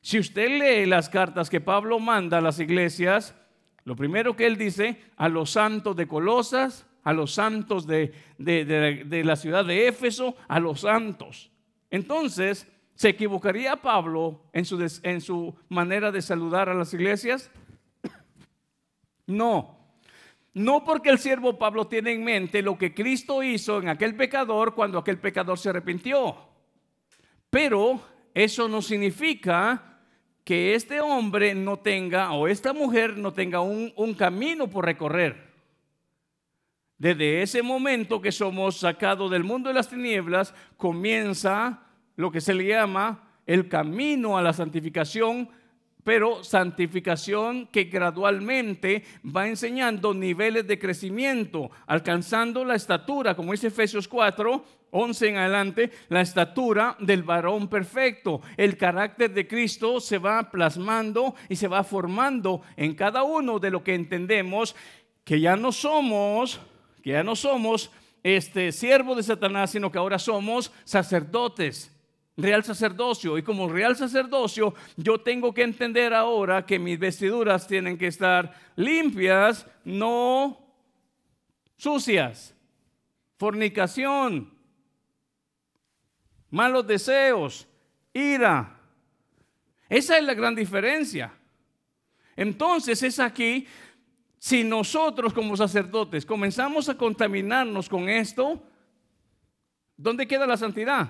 [0.00, 3.34] Si usted lee las cartas que Pablo manda a las iglesias,
[3.84, 9.22] lo primero que él dice a los santos de Colosas, a los santos de, de
[9.24, 11.50] la ciudad de Éfeso, a los santos.
[11.90, 12.66] Entonces,
[12.98, 17.48] ¿Se equivocaría Pablo en su, manera de saludar a las iglesias?
[19.26, 19.78] No.
[20.52, 24.74] No porque el siervo Pablo tiene en mente lo que Cristo hizo en aquel pecador
[24.74, 26.34] cuando aquel pecador se arrepintió.
[27.50, 28.00] Pero
[28.34, 30.00] eso no significa
[30.42, 35.52] que este hombre no tenga o esta mujer no tenga un, un camino por recorrer.
[36.96, 41.84] Desde ese momento que somos sacados del mundo de las tinieblas, comienza
[42.18, 45.48] lo que se le llama el camino a la santificación,
[46.02, 54.08] pero santificación que gradualmente va enseñando niveles de crecimiento, alcanzando la estatura, como dice Efesios
[54.08, 58.42] 4, 11 en adelante, la estatura del varón perfecto.
[58.56, 63.70] El carácter de Cristo se va plasmando y se va formando en cada uno de
[63.70, 64.74] lo que entendemos
[65.22, 66.58] que ya no somos,
[67.00, 67.92] que ya no somos
[68.24, 71.94] este siervo de Satanás, sino que ahora somos sacerdotes
[72.38, 73.36] real sacerdocio.
[73.36, 78.54] Y como real sacerdocio, yo tengo que entender ahora que mis vestiduras tienen que estar
[78.76, 80.58] limpias, no
[81.76, 82.54] sucias.
[83.36, 84.52] Fornicación,
[86.50, 87.68] malos deseos,
[88.12, 88.80] ira.
[89.88, 91.32] Esa es la gran diferencia.
[92.34, 93.66] Entonces es aquí,
[94.38, 98.62] si nosotros como sacerdotes comenzamos a contaminarnos con esto,
[99.96, 101.08] ¿dónde queda la santidad?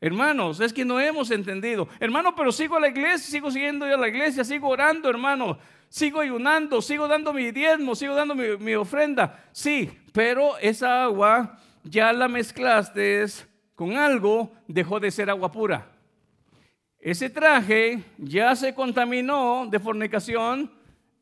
[0.00, 1.88] Hermanos, es que no hemos entendido.
[1.98, 5.58] Hermano, pero sigo a la iglesia, sigo siguiendo a la iglesia, sigo orando, hermano.
[5.88, 9.44] Sigo ayunando, sigo dando mi diezmo, sigo dando mi, mi ofrenda.
[9.52, 13.24] Sí, pero esa agua ya la mezclaste
[13.74, 15.86] con algo, dejó de ser agua pura.
[16.98, 20.72] Ese traje ya se contaminó de fornicación.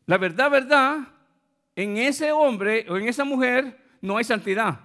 [0.06, 0.98] La verdad, verdad,
[1.76, 4.80] en ese hombre o en esa mujer no hay santidad.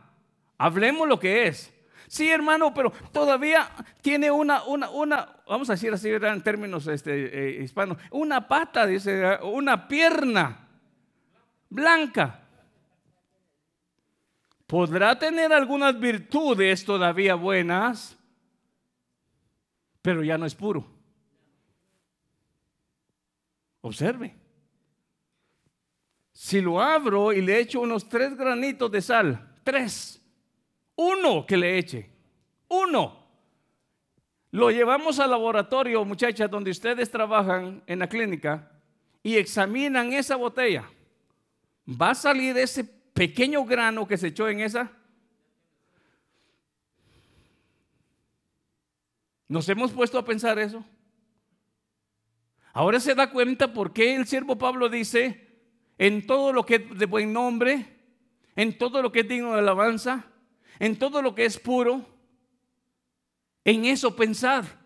[0.58, 1.74] Hablemos lo que es.
[2.10, 3.70] Sí, hermano, pero todavía
[4.02, 8.88] tiene una, una, una, vamos a decir así en términos este, eh, hispanos, una pata,
[8.88, 10.68] dice, una pierna
[11.70, 12.42] blanca.
[14.66, 18.18] Podrá tener algunas virtudes todavía buenas,
[20.02, 20.88] pero ya no es puro.
[23.82, 24.36] Observe.
[26.32, 30.19] Si lo abro y le echo unos tres granitos de sal, tres,
[31.00, 32.10] uno que le eche.
[32.68, 33.26] Uno.
[34.52, 38.70] Lo llevamos al laboratorio, muchachas, donde ustedes trabajan en la clínica
[39.24, 40.90] y examinan esa botella.
[41.90, 44.92] ¿Va a salir ese pequeño grano que se echó en esa?
[49.48, 50.84] ¿Nos hemos puesto a pensar eso?
[52.74, 55.48] Ahora se da cuenta por qué el siervo Pablo dice,
[55.98, 57.86] en todo lo que es de buen nombre,
[58.58, 60.29] en todo lo que es digno de alabanza,
[60.80, 62.06] en todo lo que es puro,
[63.66, 64.80] en eso pensar.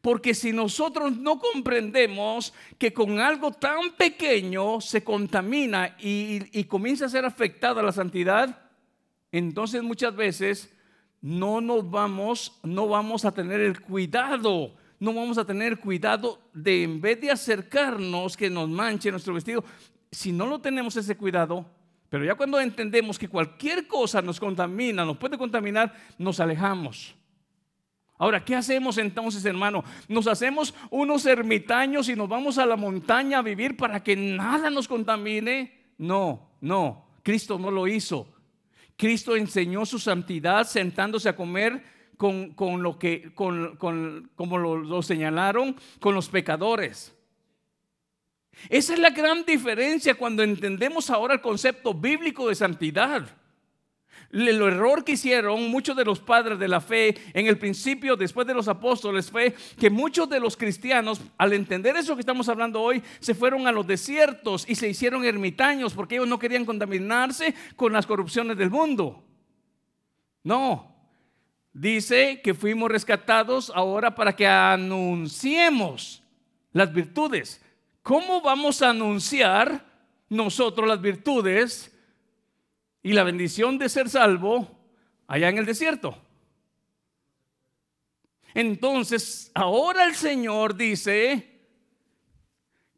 [0.00, 7.08] Porque si nosotros no comprendemos que con algo tan pequeño se contamina y, comienza a
[7.08, 8.68] ser afectada la santidad,
[9.30, 10.74] entonces muchas veces
[11.20, 16.82] no nos vamos, no vamos a tener el cuidado, no vamos a tener cuidado de
[16.82, 19.64] en vez de acercarnos que nos manche nuestro vestido,
[20.10, 21.64] si no lo tenemos ese cuidado,
[22.12, 27.14] pero ya cuando entendemos que cualquier cosa nos contamina, nos puede contaminar, nos alejamos.
[28.18, 29.82] Ahora, ¿qué hacemos entonces, hermano?
[30.08, 34.68] ¿Nos hacemos unos ermitaños y nos vamos a la montaña a vivir para que nada
[34.68, 35.72] nos contamine?
[35.96, 38.28] No, no, Cristo no lo hizo.
[38.98, 41.82] Cristo enseñó su santidad sentándose a comer
[42.18, 43.78] con, lo que, con,
[44.34, 47.16] como lo señalaron, con los pecadores.
[48.68, 53.26] Esa es la gran diferencia cuando entendemos ahora el concepto bíblico de santidad.
[54.32, 58.46] El error que hicieron muchos de los padres de la fe en el principio, después
[58.46, 62.80] de los apóstoles, fue que muchos de los cristianos, al entender eso que estamos hablando
[62.80, 67.54] hoy, se fueron a los desiertos y se hicieron ermitaños porque ellos no querían contaminarse
[67.76, 69.22] con las corrupciones del mundo.
[70.42, 70.96] No,
[71.74, 76.22] dice que fuimos rescatados ahora para que anunciemos
[76.72, 77.61] las virtudes.
[78.02, 79.92] ¿Cómo vamos a anunciar
[80.32, 81.92] nosotros las virtudes
[83.02, 84.68] y la bendición de ser salvo
[85.26, 86.16] allá en el desierto.
[88.54, 91.48] Entonces, ahora el Señor dice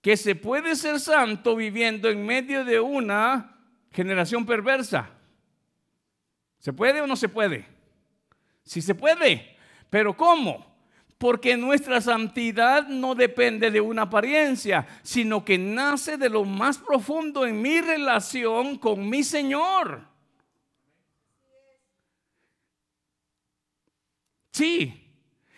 [0.01, 3.57] que se puede ser santo viviendo en medio de una
[3.91, 5.11] generación perversa.
[6.59, 7.67] ¿Se puede o no se puede?
[8.63, 9.57] Sí se puede,
[9.91, 10.74] pero ¿cómo?
[11.19, 17.47] Porque nuestra santidad no depende de una apariencia, sino que nace de lo más profundo
[17.47, 20.03] en mi relación con mi Señor.
[24.51, 25.05] Sí,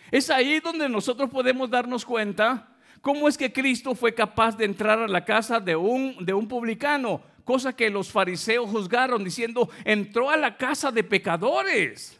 [0.09, 4.99] es ahí donde nosotros podemos darnos cuenta cómo es que Cristo fue capaz de entrar
[4.99, 10.29] a la casa de un, de un publicano, cosa que los fariseos juzgaron diciendo, entró
[10.29, 12.19] a la casa de pecadores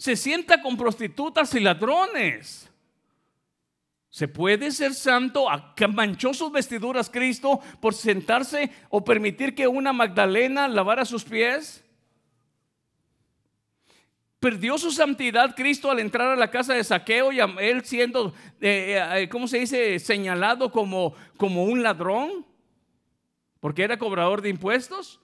[0.00, 2.70] se sienta con prostitutas y ladrones.
[4.08, 5.46] ¿Se puede ser santo?
[5.94, 11.84] manchó sus vestiduras Cristo por sentarse o permitir que una Magdalena lavara sus pies?
[14.38, 18.32] Perdió su santidad Cristo al entrar a la casa de saqueo y él siendo,
[18.62, 22.46] eh, eh, ¿cómo se dice?, señalado como, como un ladrón,
[23.60, 25.20] porque era cobrador de impuestos.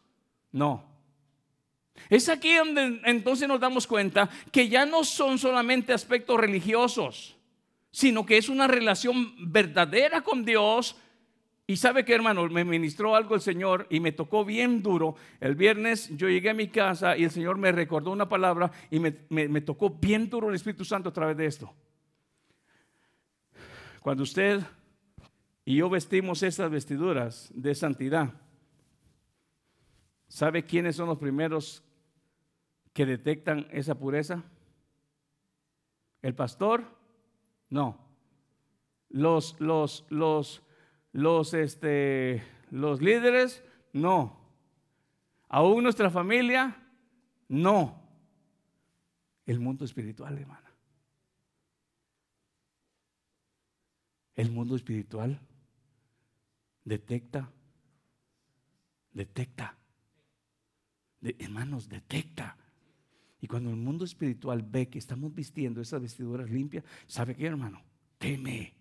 [0.52, 0.95] No.
[2.08, 7.36] Es aquí donde entonces nos damos cuenta que ya no son solamente aspectos religiosos,
[7.90, 10.96] sino que es una relación verdadera con Dios.
[11.66, 15.16] Y sabe que hermano, me ministró algo el Señor y me tocó bien duro.
[15.40, 19.00] El viernes yo llegué a mi casa y el Señor me recordó una palabra y
[19.00, 21.74] me, me tocó bien duro el Espíritu Santo a través de esto.
[24.00, 24.62] Cuando usted
[25.64, 28.32] y yo vestimos esas vestiduras de santidad,
[30.28, 31.82] ¿sabe quiénes son los primeros
[32.96, 34.42] que detectan esa pureza?
[36.22, 36.82] ¿El pastor?
[37.68, 37.98] No.
[39.10, 40.62] Los, los, los,
[41.12, 43.62] los, este, los líderes?
[43.92, 44.40] No.
[45.50, 46.74] ¿Aún nuestra familia?
[47.48, 48.02] No.
[49.44, 50.74] El mundo espiritual, hermana.
[54.36, 55.38] El mundo espiritual
[56.82, 57.52] detecta,
[59.12, 59.76] detecta,
[61.20, 62.56] de, hermanos, detecta
[63.46, 67.80] y cuando el mundo espiritual ve que estamos vistiendo esas vestiduras limpias, ¿sabe qué, hermano?
[68.18, 68.74] Teme,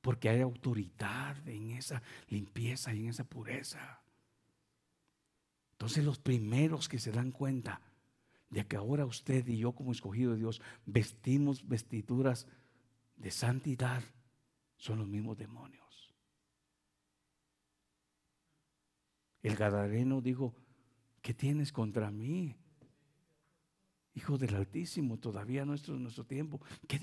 [0.00, 4.00] porque hay autoridad en esa limpieza y en esa pureza.
[5.72, 7.82] Entonces los primeros que se dan cuenta
[8.48, 12.46] de que ahora usted y yo como escogido de Dios vestimos vestiduras
[13.16, 14.02] de santidad
[14.78, 16.14] son los mismos demonios.
[19.42, 20.54] El gadareno dijo,
[21.20, 22.56] ¿qué tienes contra mí?
[24.14, 26.60] Hijo del Altísimo, todavía nuestro, nuestro tiempo.
[26.88, 26.98] ¿Qué,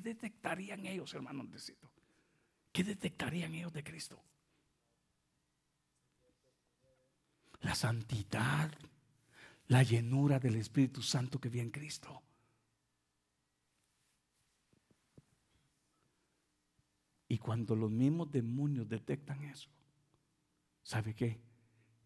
[0.00, 1.92] detectarían ellos, hermano necesito?
[2.72, 4.22] ¿Qué detectarían ellos de Cristo?
[7.60, 8.72] La santidad,
[9.66, 12.22] la llenura del Espíritu Santo que viene en Cristo.
[17.28, 19.68] Y cuando los mismos demonios detectan eso,
[20.82, 21.38] ¿sabe qué?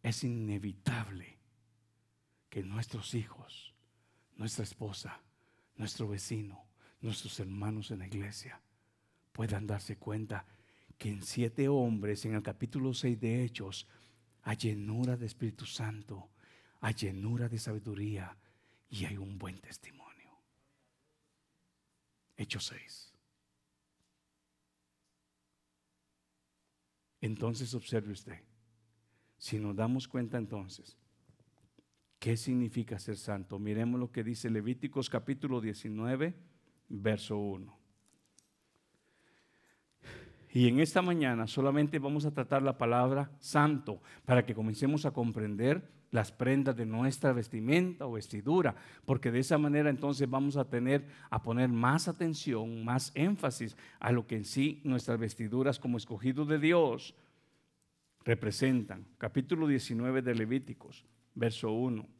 [0.02, 1.38] Es inevitable
[2.50, 3.73] que nuestros hijos
[4.36, 5.20] nuestra esposa,
[5.76, 6.64] nuestro vecino,
[7.00, 8.60] nuestros hermanos en la iglesia
[9.32, 10.46] puedan darse cuenta
[10.96, 13.86] que en siete hombres, en el capítulo 6 de Hechos,
[14.42, 16.30] hay llenura de Espíritu Santo,
[16.80, 18.36] hay llenura de sabiduría
[18.88, 20.30] y hay un buen testimonio.
[22.36, 23.12] Hechos 6.
[27.20, 28.42] Entonces observe usted,
[29.38, 30.96] si nos damos cuenta entonces
[32.24, 33.58] ¿Qué significa ser santo?
[33.58, 36.32] Miremos lo que dice Levíticos capítulo 19,
[36.88, 37.78] verso 1.
[40.54, 45.10] Y en esta mañana solamente vamos a tratar la palabra santo para que comencemos a
[45.10, 50.70] comprender las prendas de nuestra vestimenta o vestidura, porque de esa manera entonces vamos a
[50.70, 55.98] tener a poner más atención, más énfasis a lo que en sí nuestras vestiduras como
[55.98, 57.14] escogidos de Dios
[58.24, 59.04] representan.
[59.18, 61.04] Capítulo 19 de Levíticos,
[61.34, 62.13] verso 1.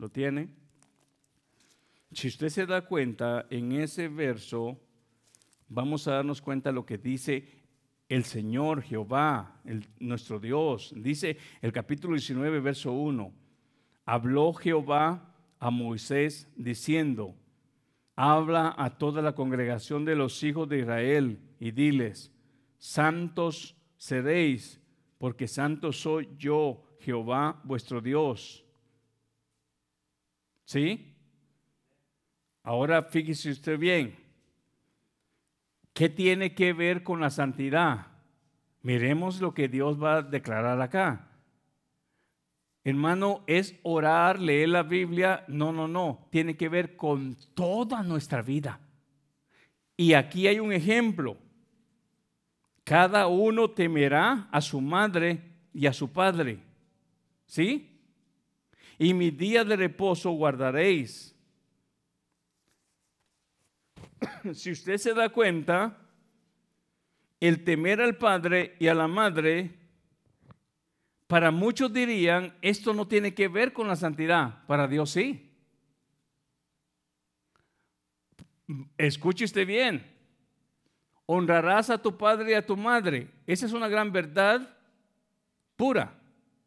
[0.00, 0.48] ¿Lo tiene?
[2.10, 4.80] Si usted se da cuenta, en ese verso
[5.68, 7.46] vamos a darnos cuenta lo que dice
[8.08, 9.60] el Señor Jehová,
[9.98, 10.94] nuestro Dios.
[10.96, 13.30] Dice el capítulo 19, verso 1.
[14.06, 17.36] Habló Jehová a Moisés diciendo,
[18.16, 22.32] habla a toda la congregación de los hijos de Israel y diles,
[22.78, 24.80] santos seréis,
[25.18, 28.64] porque santo soy yo, Jehová vuestro Dios.
[30.70, 31.16] ¿Sí?
[32.62, 34.14] Ahora fíjese usted bien,
[35.92, 38.06] ¿qué tiene que ver con la santidad?
[38.82, 41.28] Miremos lo que Dios va a declarar acá.
[42.84, 45.44] Hermano, es orar, leer la Biblia.
[45.48, 46.28] No, no, no.
[46.30, 48.78] Tiene que ver con toda nuestra vida.
[49.96, 51.36] Y aquí hay un ejemplo.
[52.84, 55.42] Cada uno temerá a su madre
[55.74, 56.60] y a su padre.
[57.46, 57.89] ¿Sí?
[59.02, 61.34] Y mi día de reposo guardaréis.
[64.52, 65.96] si usted se da cuenta,
[67.40, 69.74] el temer al padre y a la madre,
[71.26, 75.50] para muchos dirían, esto no tiene que ver con la santidad, para Dios sí.
[78.98, 80.14] Escuche usted bien,
[81.24, 83.30] honrarás a tu padre y a tu madre.
[83.46, 84.76] Esa es una gran verdad
[85.74, 86.20] pura,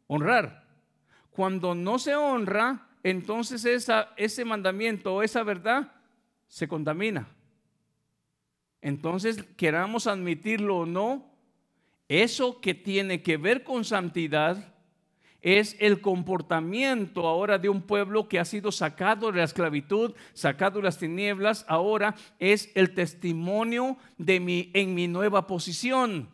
[0.08, 0.63] honrar.
[1.34, 3.66] Cuando no se honra, entonces
[4.16, 5.90] ese mandamiento o esa verdad
[6.46, 7.26] se contamina.
[8.80, 11.26] Entonces, queramos admitirlo o no,
[12.06, 14.72] eso que tiene que ver con santidad
[15.40, 20.78] es el comportamiento ahora de un pueblo que ha sido sacado de la esclavitud, sacado
[20.78, 26.28] de las tinieblas, ahora es el testimonio de mi en mi nueva posición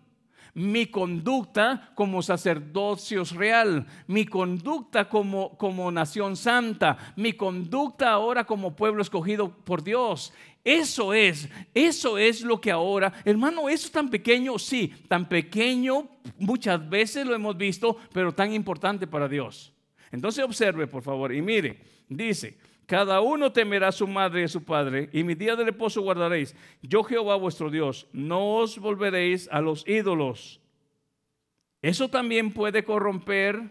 [0.54, 8.74] mi conducta como sacerdocio real, mi conducta como, como nación santa, mi conducta ahora como
[8.76, 10.32] pueblo escogido por Dios.
[10.62, 16.08] Eso es, eso es lo que ahora, hermano, eso es tan pequeño, sí, tan pequeño,
[16.38, 19.72] muchas veces lo hemos visto, pero tan importante para Dios.
[20.12, 22.58] Entonces observe, por favor, y mire, dice,
[22.90, 26.02] cada uno temerá a su madre y a su padre, y mi día de reposo
[26.02, 26.56] guardaréis.
[26.82, 30.60] Yo Jehová vuestro Dios, no os volveréis a los ídolos.
[31.82, 33.62] ¿Eso también puede corromper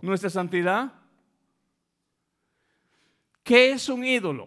[0.00, 0.92] nuestra santidad?
[3.42, 4.46] ¿Qué es un ídolo?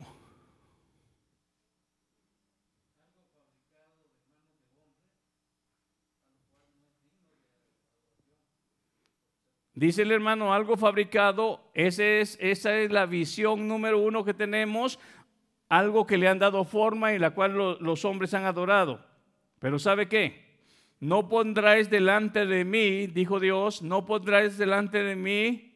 [9.82, 15.00] Dice el hermano, algo fabricado, ese es, esa es la visión número uno que tenemos,
[15.70, 19.04] algo que le han dado forma y la cual los hombres han adorado.
[19.58, 20.46] Pero ¿sabe qué?
[21.00, 25.74] No pondráis delante de mí, dijo Dios, no pondráis delante de mí,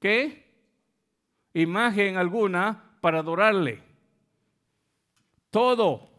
[0.00, 0.50] ¿qué?
[1.54, 3.80] Imagen alguna para adorarle.
[5.50, 6.10] Todo,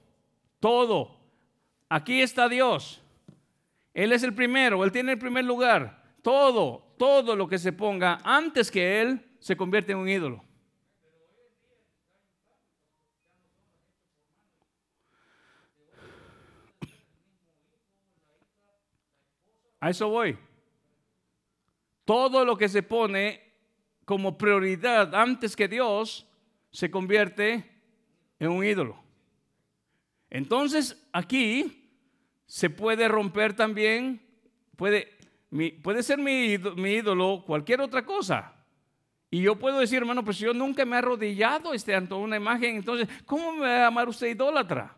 [0.61, 1.17] todo.
[1.89, 3.01] Aquí está Dios.
[3.93, 6.00] Él es el primero, Él tiene el primer lugar.
[6.21, 10.43] Todo, todo lo que se ponga antes que Él se convierte en un ídolo.
[19.79, 20.37] A eso voy.
[22.05, 23.41] Todo lo que se pone
[24.05, 26.27] como prioridad antes que Dios
[26.71, 27.65] se convierte
[28.39, 29.01] en un ídolo.
[30.29, 31.89] Entonces aquí
[32.45, 34.21] se puede romper también,
[34.75, 35.17] puede
[35.81, 36.57] puede ser mi,
[36.89, 38.53] ídolo cualquier otra cosa.
[39.29, 42.77] Y yo puedo decir, hermano, pues yo nunca me he arrodillado este, ante una imagen,
[42.77, 44.95] entonces, ¿cómo me va a amar usted idólatra?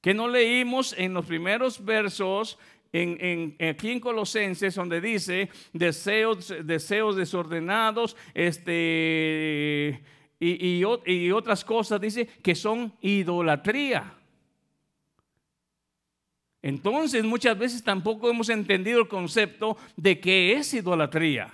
[0.00, 2.58] Que no leímos en los primeros versos
[2.92, 10.02] en, aquí en Colosenses, donde dice deseos, deseos desordenados, este,
[10.38, 14.14] y, y otras cosas, dice que son idolatría.
[16.64, 21.52] Entonces muchas veces tampoco hemos entendido el concepto de qué es idolatría.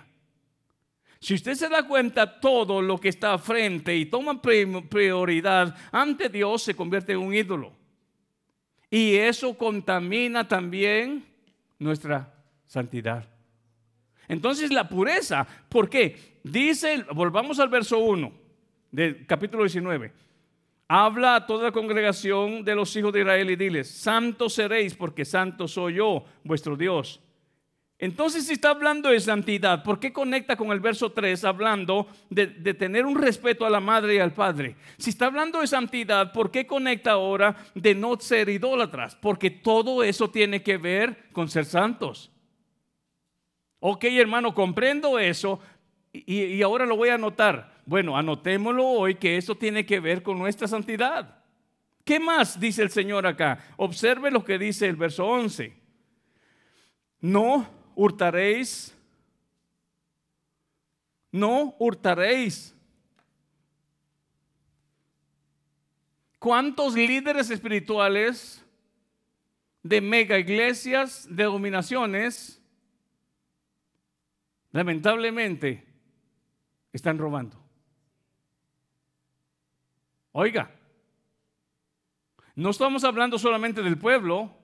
[1.18, 6.62] Si usted se da cuenta, todo lo que está frente y toma prioridad ante Dios
[6.62, 7.72] se convierte en un ídolo.
[8.88, 11.26] Y eso contamina también
[11.80, 12.32] nuestra
[12.68, 13.28] santidad.
[14.28, 16.38] Entonces la pureza, ¿por qué?
[16.44, 18.32] Dice, volvamos al verso 1
[18.92, 20.12] del capítulo 19.
[20.92, 25.24] Habla a toda la congregación de los hijos de Israel y diles, santos seréis porque
[25.24, 27.20] santo soy yo, vuestro Dios.
[27.96, 32.48] Entonces, si está hablando de santidad, ¿por qué conecta con el verso 3 hablando de,
[32.74, 34.74] tener un respeto a la madre y al padre?
[34.98, 39.14] Si está hablando de santidad, ¿por qué conecta ahora de no ser idólatras?
[39.14, 42.32] Porque todo eso tiene que ver con ser santos.
[43.78, 45.60] Ok, hermano, comprendo eso
[46.12, 50.22] y, y ahora lo voy a anotar Bueno, anotémoslo hoy que eso tiene que ver
[50.22, 51.42] con nuestra santidad.
[52.04, 53.58] ¿Qué más dice el Señor acá?
[53.78, 55.76] Observe lo que dice el verso 11.
[57.20, 58.96] No hurtaréis.
[61.32, 62.76] No hurtaréis.
[66.38, 68.64] ¿Cuántos líderes espirituales
[69.82, 72.62] de mega iglesias, de dominaciones,
[74.70, 75.84] lamentablemente
[76.92, 77.69] están robando?
[80.32, 80.70] Oiga,
[82.54, 84.56] no estamos hablando solamente del pueblo,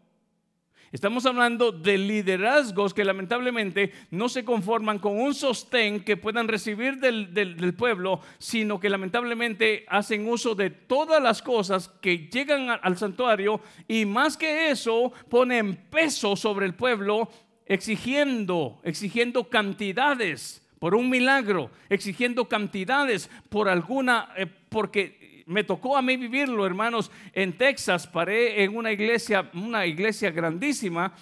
[0.93, 7.01] Estamos hablando de liderazgos que lamentablemente no se conforman con un sostén que puedan recibir
[7.01, 13.61] del, pueblo, sino que lamentablemente hacen uso de todas las cosas que llegan al santuario
[13.89, 17.29] y más que eso ponen peso sobre el pueblo
[17.67, 26.03] exigiendo, exigiendo cantidades por un milagro, exigiendo cantidades por alguna, eh, porque me tocó a
[26.03, 28.07] mí vivirlo, hermanos, en Texas.
[28.07, 31.15] Paré en una iglesia, una iglesia grandísima.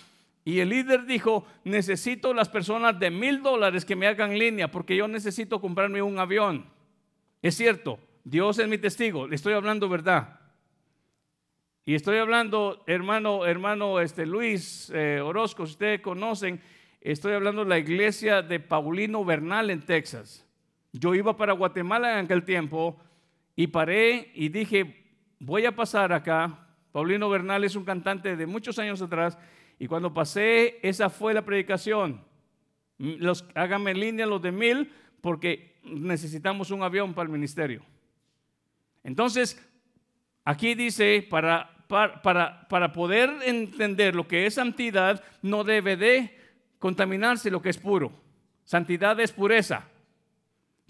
[0.45, 4.97] Y el líder dijo, necesito las personas de mil dólares que me hagan línea porque
[4.97, 6.67] yo necesito comprarme un avión.
[7.41, 10.41] Es cierto, Dios es mi testigo, le estoy hablando verdad.
[11.87, 16.61] Y estoy hablando, hermano, hermano este, Luis eh, Orozco, si ustedes conocen,
[17.01, 20.47] estoy hablando de la iglesia de Paulino Bernal en Texas.
[20.93, 22.99] Yo iba para Guatemala en aquel tiempo
[23.57, 25.05] y paré y dije,
[25.39, 26.69] voy a pasar acá.
[26.93, 29.39] Paulino Bernal es un cantante de muchos años atrás
[29.79, 32.21] y cuando pasé, esa fue la predicación.
[32.99, 37.83] Los, háganme línea los de mil porque necesitamos un avión para el ministerio.
[39.03, 39.61] Entonces,
[40.45, 46.39] aquí dice, para, para, para poder entender lo que es santidad, no debe de
[46.79, 48.13] contaminarse lo que es puro.
[48.65, 49.89] Santidad es pureza.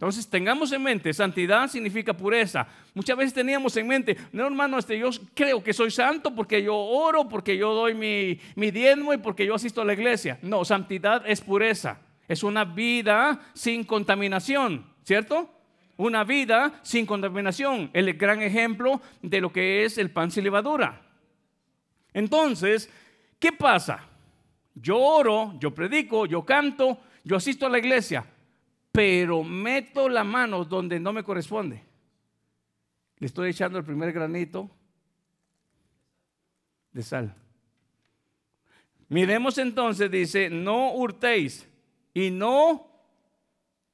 [0.04, 2.68] Entonces tengamos en mente, santidad significa pureza.
[2.92, 6.76] Muchas veces teníamos en mente, no hermano, este, yo creo que soy santo porque yo
[6.76, 10.38] oro, porque yo doy mi, mi diezmo y porque yo asisto a la iglesia.
[10.42, 12.00] No, santidad es pureza.
[12.28, 15.48] Es una vida sin contaminación, ¿cierto?
[15.96, 17.88] Una vida sin contaminación.
[17.94, 21.00] El gran ejemplo de lo que es el pan sin levadura.
[22.12, 22.90] Entonces,
[23.38, 24.06] ¿qué pasa?
[24.74, 28.26] Yo oro, yo predico, yo canto, yo asisto a la iglesia,
[28.94, 31.82] pero meto la mano donde no me corresponde.
[33.18, 34.70] Le estoy echando el primer granito
[36.92, 37.34] de sal.
[39.08, 41.68] Miremos entonces, dice, no hurtéis
[42.14, 42.86] y no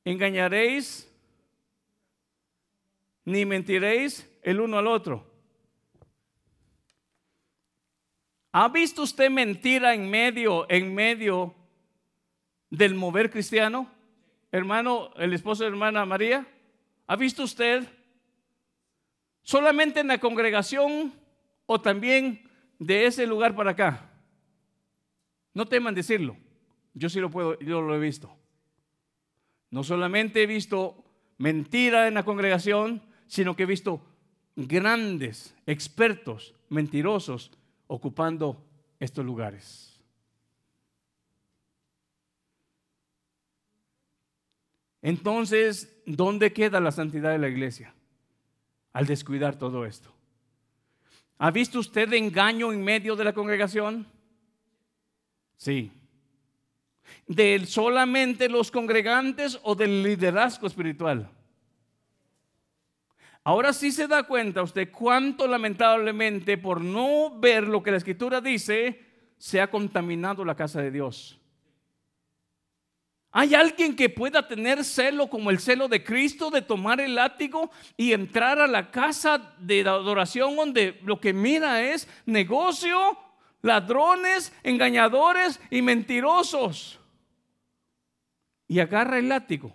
[0.04, 1.10] engañaréis
[3.24, 5.26] ni mentiréis el uno al otro.
[8.52, 11.54] ¿Ha visto usted mentira en medio, en medio
[12.68, 13.99] del mover cristiano?
[14.52, 16.46] Hermano, el esposo de hermana María?
[17.06, 17.86] ¿Ha visto usted
[19.42, 21.12] solamente en la congregación
[21.66, 22.48] o también
[22.78, 24.10] de ese lugar para acá?
[25.54, 26.36] No teman decirlo.
[26.94, 28.36] Yo sí lo puedo, yo lo he visto.
[29.70, 31.04] No solamente he visto
[31.38, 34.04] mentira en la congregación, sino que he visto
[34.56, 37.52] grandes expertos mentirosos
[37.86, 38.64] ocupando
[38.98, 39.89] estos lugares.
[45.02, 47.94] Entonces, ¿dónde queda la santidad de la iglesia?
[48.92, 50.12] Al descuidar todo esto.
[51.38, 54.06] ¿Ha visto usted engaño en medio de la congregación?
[55.56, 55.90] Sí.
[57.26, 61.30] ¿De solamente los congregantes o del liderazgo espiritual?
[63.42, 68.42] Ahora sí se da cuenta usted cuánto lamentablemente por no ver lo que la escritura
[68.42, 69.00] dice,
[69.38, 71.39] se ha contaminado la casa de Dios.
[73.32, 77.70] ¿Hay alguien que pueda tener celo como el celo de Cristo de tomar el látigo
[77.96, 83.16] y entrar a la casa de adoración donde lo que mira es negocio,
[83.62, 86.98] ladrones, engañadores y mentirosos?
[88.66, 89.72] Y agarra el látigo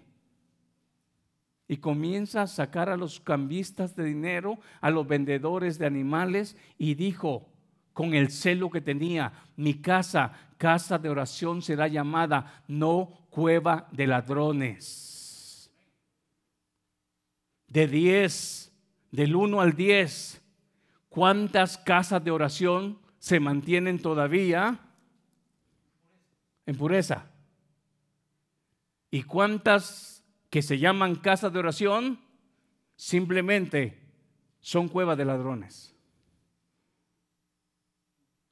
[1.67, 6.93] y comienza a sacar a los cambistas de dinero, a los vendedores de animales y
[6.95, 7.47] dijo
[7.93, 14.07] con el celo que tenía, mi casa, casa de oración será llamada, no cueva de
[14.07, 15.69] ladrones.
[17.67, 18.71] De 10,
[19.11, 20.41] del 1 al 10,
[21.09, 24.79] ¿cuántas casas de oración se mantienen todavía
[26.65, 27.29] en pureza?
[29.11, 32.21] ¿Y cuántas que se llaman casas de oración
[32.95, 34.01] simplemente
[34.61, 35.94] son cuevas de ladrones?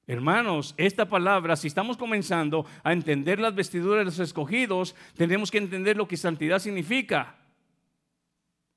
[0.06, 5.60] Hermanos, esta palabra, si estamos comenzando a entender las vestiduras de los escogidos, tenemos que
[5.60, 7.38] entender lo que santidad significa.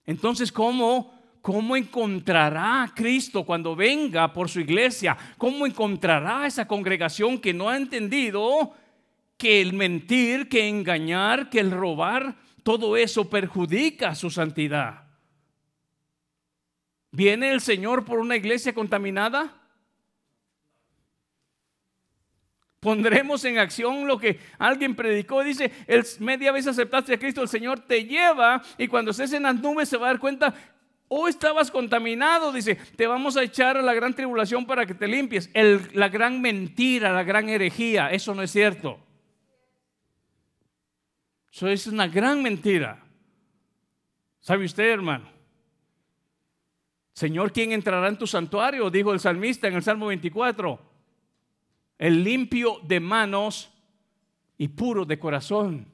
[0.04, 1.12] Entonces, ¿cómo,
[1.42, 5.16] ¿cómo encontrará Cristo cuando venga por su iglesia?
[5.36, 8.72] ¿Cómo encontrará a esa congregación que no ha entendido
[9.36, 15.02] que el mentir, que engañar, que el robar, todo eso perjudica su santidad?
[17.10, 19.65] ¿Viene el Señor por una iglesia contaminada?
[22.86, 25.42] Pondremos en acción lo que alguien predicó.
[25.42, 25.72] Dice,
[26.20, 29.88] media vez aceptaste a Cristo, el Señor te lleva y cuando estés en las nubes
[29.88, 30.54] se va a dar cuenta,
[31.08, 32.52] oh estabas contaminado.
[32.52, 35.50] Dice, te vamos a echar a la gran tribulación para que te limpies.
[35.94, 39.00] la gran mentira, la gran herejía, eso no es cierto.
[41.50, 43.02] Eso es una gran mentira.
[44.38, 45.28] ¿Sabe usted, hermano?
[47.14, 48.88] Señor, ¿quién entrará en tu santuario?
[48.90, 50.94] Dijo el salmista en el Salmo 24.
[51.98, 53.70] El limpio de manos
[54.58, 55.86] y puro de corazón.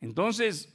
[0.00, 0.72] Entonces,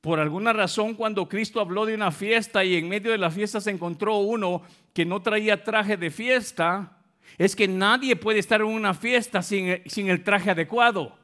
[0.00, 3.60] por alguna razón cuando Cristo habló de una fiesta y en medio de la fiesta
[3.60, 6.98] se encontró uno que no traía traje de fiesta,
[7.38, 11.16] es que nadie puede estar en una fiesta sin, sin el traje adecuado.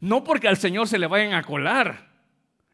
[0.00, 2.09] No porque al Señor se le vayan a colar.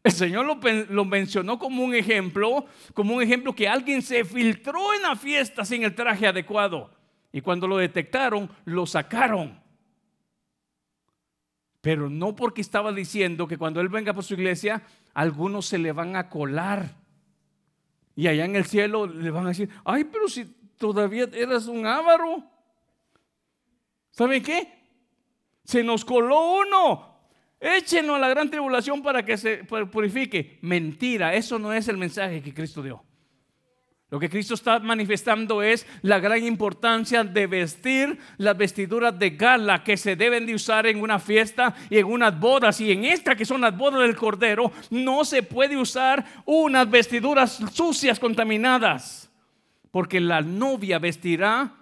[0.07, 0.45] El Señor
[0.89, 5.65] lo, mencionó como un ejemplo, como un ejemplo que alguien se filtró en la fiesta
[5.65, 6.89] sin el traje adecuado.
[7.33, 9.59] Y cuando lo detectaron, lo sacaron.
[11.81, 14.81] Pero no porque estaba diciendo que cuando Él venga por su iglesia,
[15.13, 16.95] algunos se le van a colar.
[18.15, 20.45] Y allá en el cielo le van a decir, ay, pero si
[20.77, 22.49] todavía eras un ávaro.
[24.11, 24.73] ¿Saben qué?
[25.65, 27.16] Se nos coló uno.
[27.59, 30.59] Échenos a la gran tribulación para que se purifique.
[30.61, 33.03] Mentira, eso no es el mensaje que Cristo dio.
[34.09, 39.83] Lo que Cristo está manifestando es la gran importancia de vestir las vestiduras de gala
[39.83, 42.79] que se deben de usar en una fiesta y en unas bodas.
[42.79, 47.59] Y en esta que son las bodas del Cordero, no se puede usar unas vestiduras
[47.73, 49.29] sucias, contaminadas.
[49.91, 51.75] Porque la novia vestirá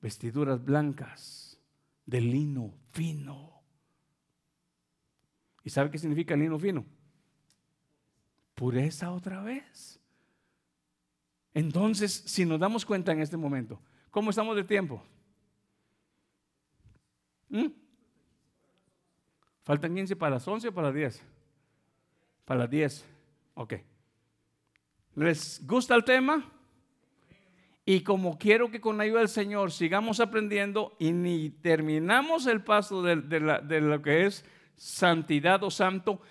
[0.00, 1.60] vestiduras blancas
[2.04, 3.49] de lino fino.
[5.64, 6.84] ¿Y sabe qué significa lino fino?
[8.54, 10.00] Pureza otra vez.
[11.52, 13.80] Entonces, si nos damos cuenta en este momento,
[14.10, 15.02] ¿cómo estamos de tiempo?
[17.48, 17.66] ¿Mm?
[19.64, 21.22] ¿Faltan 15 para las 11 o para las 10?
[22.44, 23.06] Para las 10.
[23.54, 23.74] Ok.
[25.16, 26.50] ¿Les gusta el tema?
[27.84, 32.62] Y como quiero que con la ayuda del Señor sigamos aprendiendo y ni terminamos el
[32.62, 34.44] paso de lo que es
[34.80, 36.22] santidad o santo,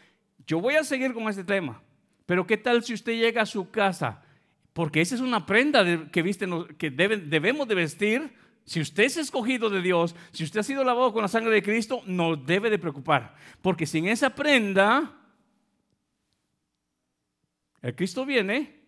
[0.47, 1.83] yo voy a seguir con este tema.
[2.25, 4.23] Pero ¿qué tal si usted llega a su casa?
[4.73, 6.47] Porque esa es una prenda que, viste,
[6.79, 8.33] que debemos de vestir.
[8.65, 11.61] Si usted es escogido de Dios, si usted ha sido lavado con la sangre de
[11.61, 13.35] Cristo, nos debe de preocupar.
[13.61, 15.15] Porque sin esa prenda,
[17.83, 18.81] el Cristo viene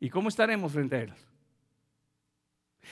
[0.00, 1.14] y ¿cómo estaremos frente a Él?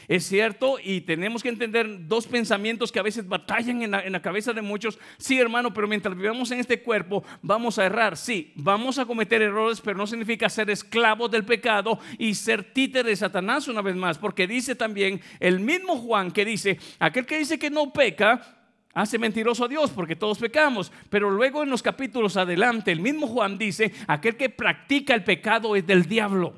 [0.09, 4.53] Es cierto y tenemos que entender dos pensamientos que a veces batallan en la, cabeza
[4.53, 4.99] de muchos.
[5.19, 8.17] Sí, hermano, pero mientras vivamos en este cuerpo vamos a errar.
[8.17, 13.07] Sí, vamos a cometer errores, pero no significa ser esclavos del pecado y ser títer
[13.07, 14.19] de Satanás una vez más.
[14.19, 18.59] Porque dice también el mismo Juan que dice, aquel que dice que no peca,
[18.93, 20.91] hace mentiroso a Dios porque todos pecamos.
[21.09, 25.77] Pero luego en los capítulos adelante, el mismo Juan dice, aquel que practica el pecado
[25.77, 26.55] es del diablo.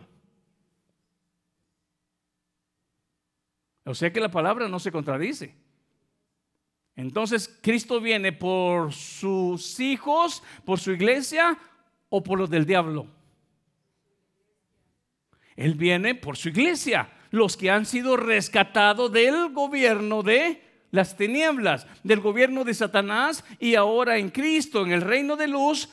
[3.84, 5.54] O sea que la palabra no se contradice.
[6.94, 11.58] Entonces, ¿Cristo viene por sus hijos, por su iglesia
[12.10, 13.06] o por los del diablo?
[15.56, 21.86] Él viene por su iglesia, los que han sido rescatados del gobierno de las tinieblas,
[22.04, 25.88] del gobierno de Satanás y ahora en Cristo, en el reino de luz,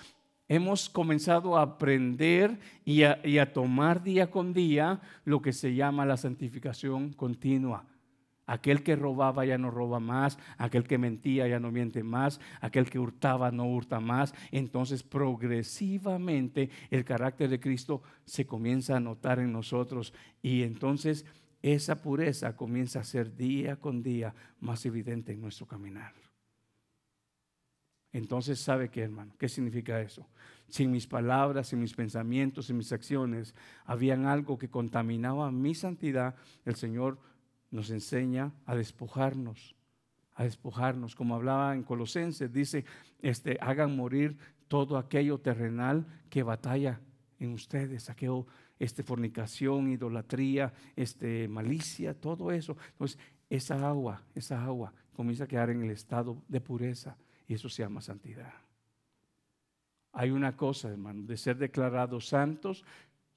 [0.50, 6.18] hemos comenzado a aprender y a, tomar día con día lo que se llama la
[6.18, 7.86] santificación continua.
[8.48, 12.90] Aquel que robaba ya no roba más, aquel que mentía ya no miente más, aquel
[12.90, 14.34] que hurtaba no hurta más.
[14.52, 21.28] Entonces progresivamente el carácter de Cristo se comienza a notar en nosotros y entonces
[21.62, 26.29] esa pureza comienza a ser día con día más evidente en nuestro caminar.
[28.12, 29.34] Entonces, ¿sabe qué, hermano?
[29.38, 30.28] ¿Qué significa eso?
[30.68, 33.54] Sin mis palabras, sin mis pensamientos, sin mis acciones,
[33.86, 36.36] habían algo que contaminaba mi santidad.
[36.66, 37.20] El Señor
[37.70, 39.76] nos enseña a despojarnos,
[40.34, 41.16] a despojarnos.
[41.16, 42.84] Como hablaba en Colosenses, dice,
[43.22, 44.38] este, hagan morir
[44.68, 47.00] todo aquello terrenal que batalla
[47.40, 48.48] en ustedes, aquello,
[48.80, 52.76] este, fornicación, idolatría, este, malicia, todo eso.
[52.92, 53.20] Entonces,
[53.52, 57.16] esa agua, esa agua comienza a quedar en el estado de pureza
[57.50, 58.54] y eso se llama santidad.
[60.14, 62.86] Hay una cosa, hermano, de ser declarados santos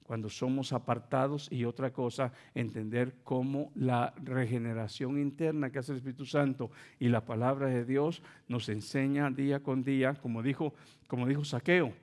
[0.03, 6.25] cuando somos apartados y otra cosa, entender cómo la regeneración interna que hace el Espíritu
[6.25, 10.73] Santo y la palabra de Dios nos enseña día con día, como dijo,
[11.07, 11.93] como dijo Saqueo.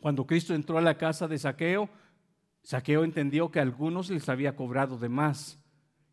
[0.00, 1.88] Cuando Cristo entró a la casa de Saqueo,
[2.62, 5.62] Saqueo entendió que a algunos les había cobrado de más.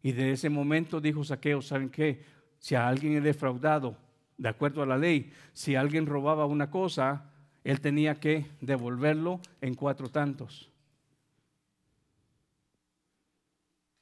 [0.04, 2.24] Y de ese momento dijo Saqueo, ¿saben qué?
[2.60, 4.05] Si a alguien he defraudado,
[4.38, 7.32] de acuerdo a la ley, si alguien robaba una cosa,
[7.64, 10.70] él tenía que devolverlo en cuatro tantos.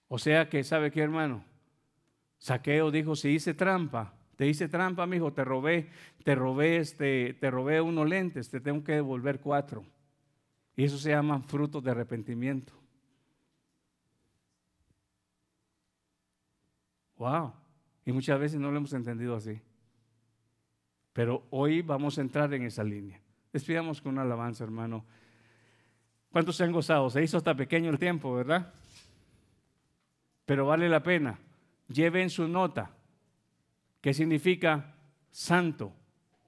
[0.07, 1.43] O sea que, ¿sabe qué, hermano?
[2.38, 5.89] Saqueo dijo, si hice trampa, te hice trampa, mi hijo, te robé,
[6.23, 9.86] te robé, este, te robé unos lentes, te tengo que devolver cuatro.
[10.75, 12.73] Y eso se llama fruto de arrepentimiento.
[17.17, 17.53] Wow.
[18.05, 19.61] Y muchas veces no lo hemos entendido así.
[21.14, 23.22] Pero hoy vamos a entrar en esa línea.
[23.51, 25.05] Despidamos con una alabanza, hermano.
[26.32, 27.09] ¿Cuántos se han gozado?
[27.09, 28.74] Se hizo hasta pequeño el tiempo, ¿verdad?
[30.45, 31.39] pero vale la pena.
[31.88, 32.91] Lleven su nota,
[34.01, 34.95] que significa
[35.32, 35.93] santo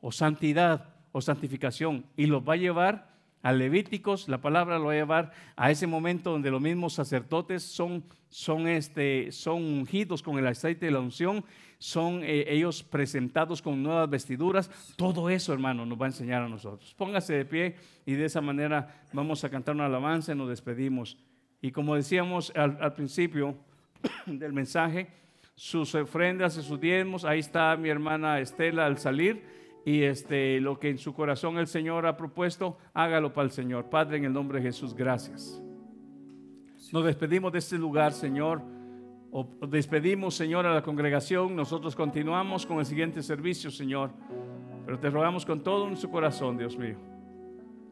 [0.01, 3.14] o santidad o santificación, y los va a llevar
[3.45, 7.61] a Levíticos, la palabra lo va a llevar a ese momento donde los mismos sacerdotes
[7.61, 11.45] son, son, este, son ungidos con el aceite de la unción,
[11.77, 14.71] son eh, ellos presentados con nuevas vestiduras.
[14.95, 16.95] Todo eso, hermano, nos va a enseñar a nosotros.
[16.95, 21.15] Póngase de pie y de esa manera vamos a cantar una alabanza y nos despedimos.
[21.61, 23.55] Y como decíamos al principio,
[24.25, 25.07] del mensaje,
[25.53, 27.25] sus ofrendas y sus diezmos.
[27.25, 29.43] Ahí está mi hermana Estela al salir.
[29.85, 33.89] Y este, lo que en su corazón el Señor ha propuesto, hágalo para el Señor.
[33.89, 35.61] Padre, en el nombre de Jesús, gracias.
[36.91, 38.61] Nos despedimos de este lugar, Señor.
[39.31, 41.55] O despedimos, Señor, a la congregación.
[41.55, 44.09] Nosotros continuamos con el siguiente servicio, Señor.
[44.85, 46.97] Pero te rogamos con todo en su corazón, Dios mío.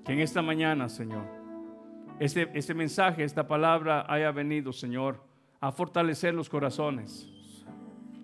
[0.04, 1.26] Que en esta mañana, Señor,
[2.20, 5.34] este, este mensaje, esta palabra haya venido, Señor
[5.64, 7.26] a fortalecer los corazones,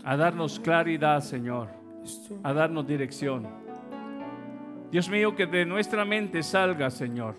[0.04, 1.70] a darnos claridad, Señor,
[2.44, 3.48] a darnos dirección.
[4.92, 7.36] Dios mío, que de nuestra mente salga, Señor,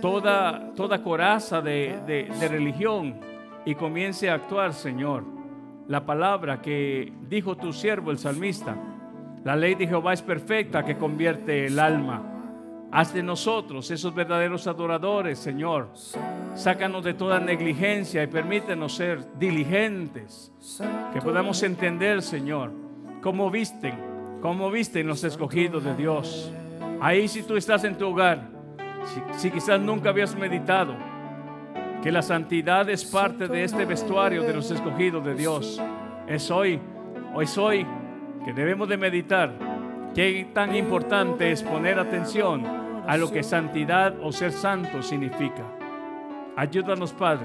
[0.00, 3.20] toda, toda coraza de, de religión
[3.64, 5.24] y comience a actuar, Señor,
[5.88, 8.76] la palabra que dijo tu siervo, el salmista.
[9.44, 12.22] La ley de Jehová es perfecta que convierte el alma.
[12.90, 15.90] Haz de nosotros esos verdaderos adoradores, Señor.
[16.54, 20.52] Sácanos de toda negligencia y permítenos ser diligentes.
[21.12, 22.72] Que podamos entender, Señor,
[23.28, 23.92] cómo visten,
[24.40, 26.50] cómo visten los escogidos de Dios.
[26.98, 28.48] Ahí si tú estás en tu hogar,
[29.36, 30.96] si, quizás nunca habías meditado,
[32.02, 35.78] que la santidad es parte de este vestuario de los escogidos de Dios.
[36.26, 36.80] Es hoy,
[37.34, 37.86] hoy es hoy
[38.46, 39.52] que debemos de meditar
[40.14, 42.64] qué tan importante es poner atención
[43.06, 45.64] a lo que santidad o ser santo significa.
[46.56, 47.44] Ayúdanos, Padre.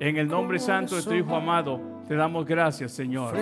[0.00, 3.36] En el nombre santo de tu Hijo amado, te damos gracias, Señor.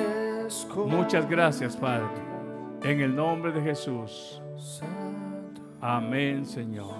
[0.87, 2.09] Muchas gracias, Padre.
[2.83, 4.43] En el nombre de Jesús.
[5.81, 6.97] Amén, Señor.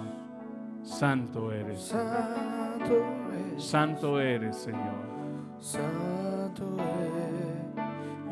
[0.83, 1.95] Santo eres.
[3.57, 5.15] Santo eres, Señor.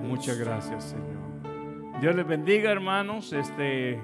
[0.01, 2.01] Muchas gracias, Señor.
[2.01, 3.34] Dios les bendiga, hermanos.
[3.34, 4.01] Este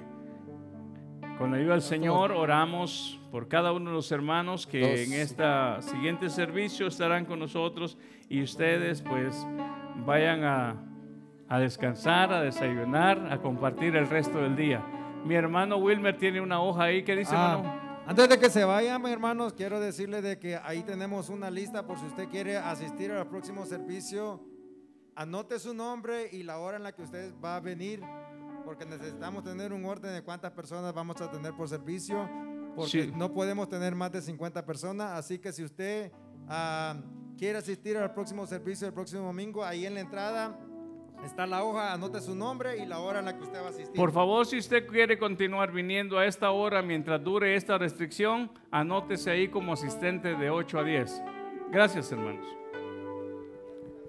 [1.37, 5.43] con la ayuda del Señor oramos por cada uno de los hermanos que en este
[5.79, 7.97] siguiente servicio estarán con nosotros
[8.27, 9.47] y ustedes pues
[10.05, 10.88] vayan a,
[11.57, 14.85] descansar, a desayunar, a compartir el resto del día.
[15.25, 19.03] Mi hermano Wilmer tiene una hoja ahí que dice, ah, Antes de que se vayan,
[19.07, 23.27] hermanos, quiero decirle de que ahí tenemos una lista por si usted quiere asistir al
[23.27, 24.45] próximo servicio.
[25.15, 28.01] Anote su nombre y la hora en la que usted va a venir
[28.63, 32.29] porque necesitamos tener un orden de cuántas personas vamos a tener por servicio,
[32.75, 36.11] porque no podemos tener más de 50 personas, así que si usted
[36.47, 36.95] ah,
[37.35, 40.55] quiere asistir al próximo servicio el próximo domingo, ahí en la entrada
[41.23, 43.69] está la hoja, anote su nombre y la hora en la que usted va a
[43.69, 43.95] asistir.
[43.95, 49.31] Por favor, si usted quiere continuar viniendo a esta hora mientras dure esta restricción, anótese
[49.31, 51.21] ahí como asistente de 8 a 10.
[51.71, 52.45] Gracias, hermanos.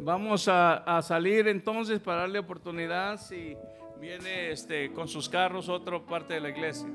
[0.03, 3.55] Vamos a, salir entonces para darle oportunidad si
[4.01, 6.89] viene este, con sus carros otra parte de la iglesia.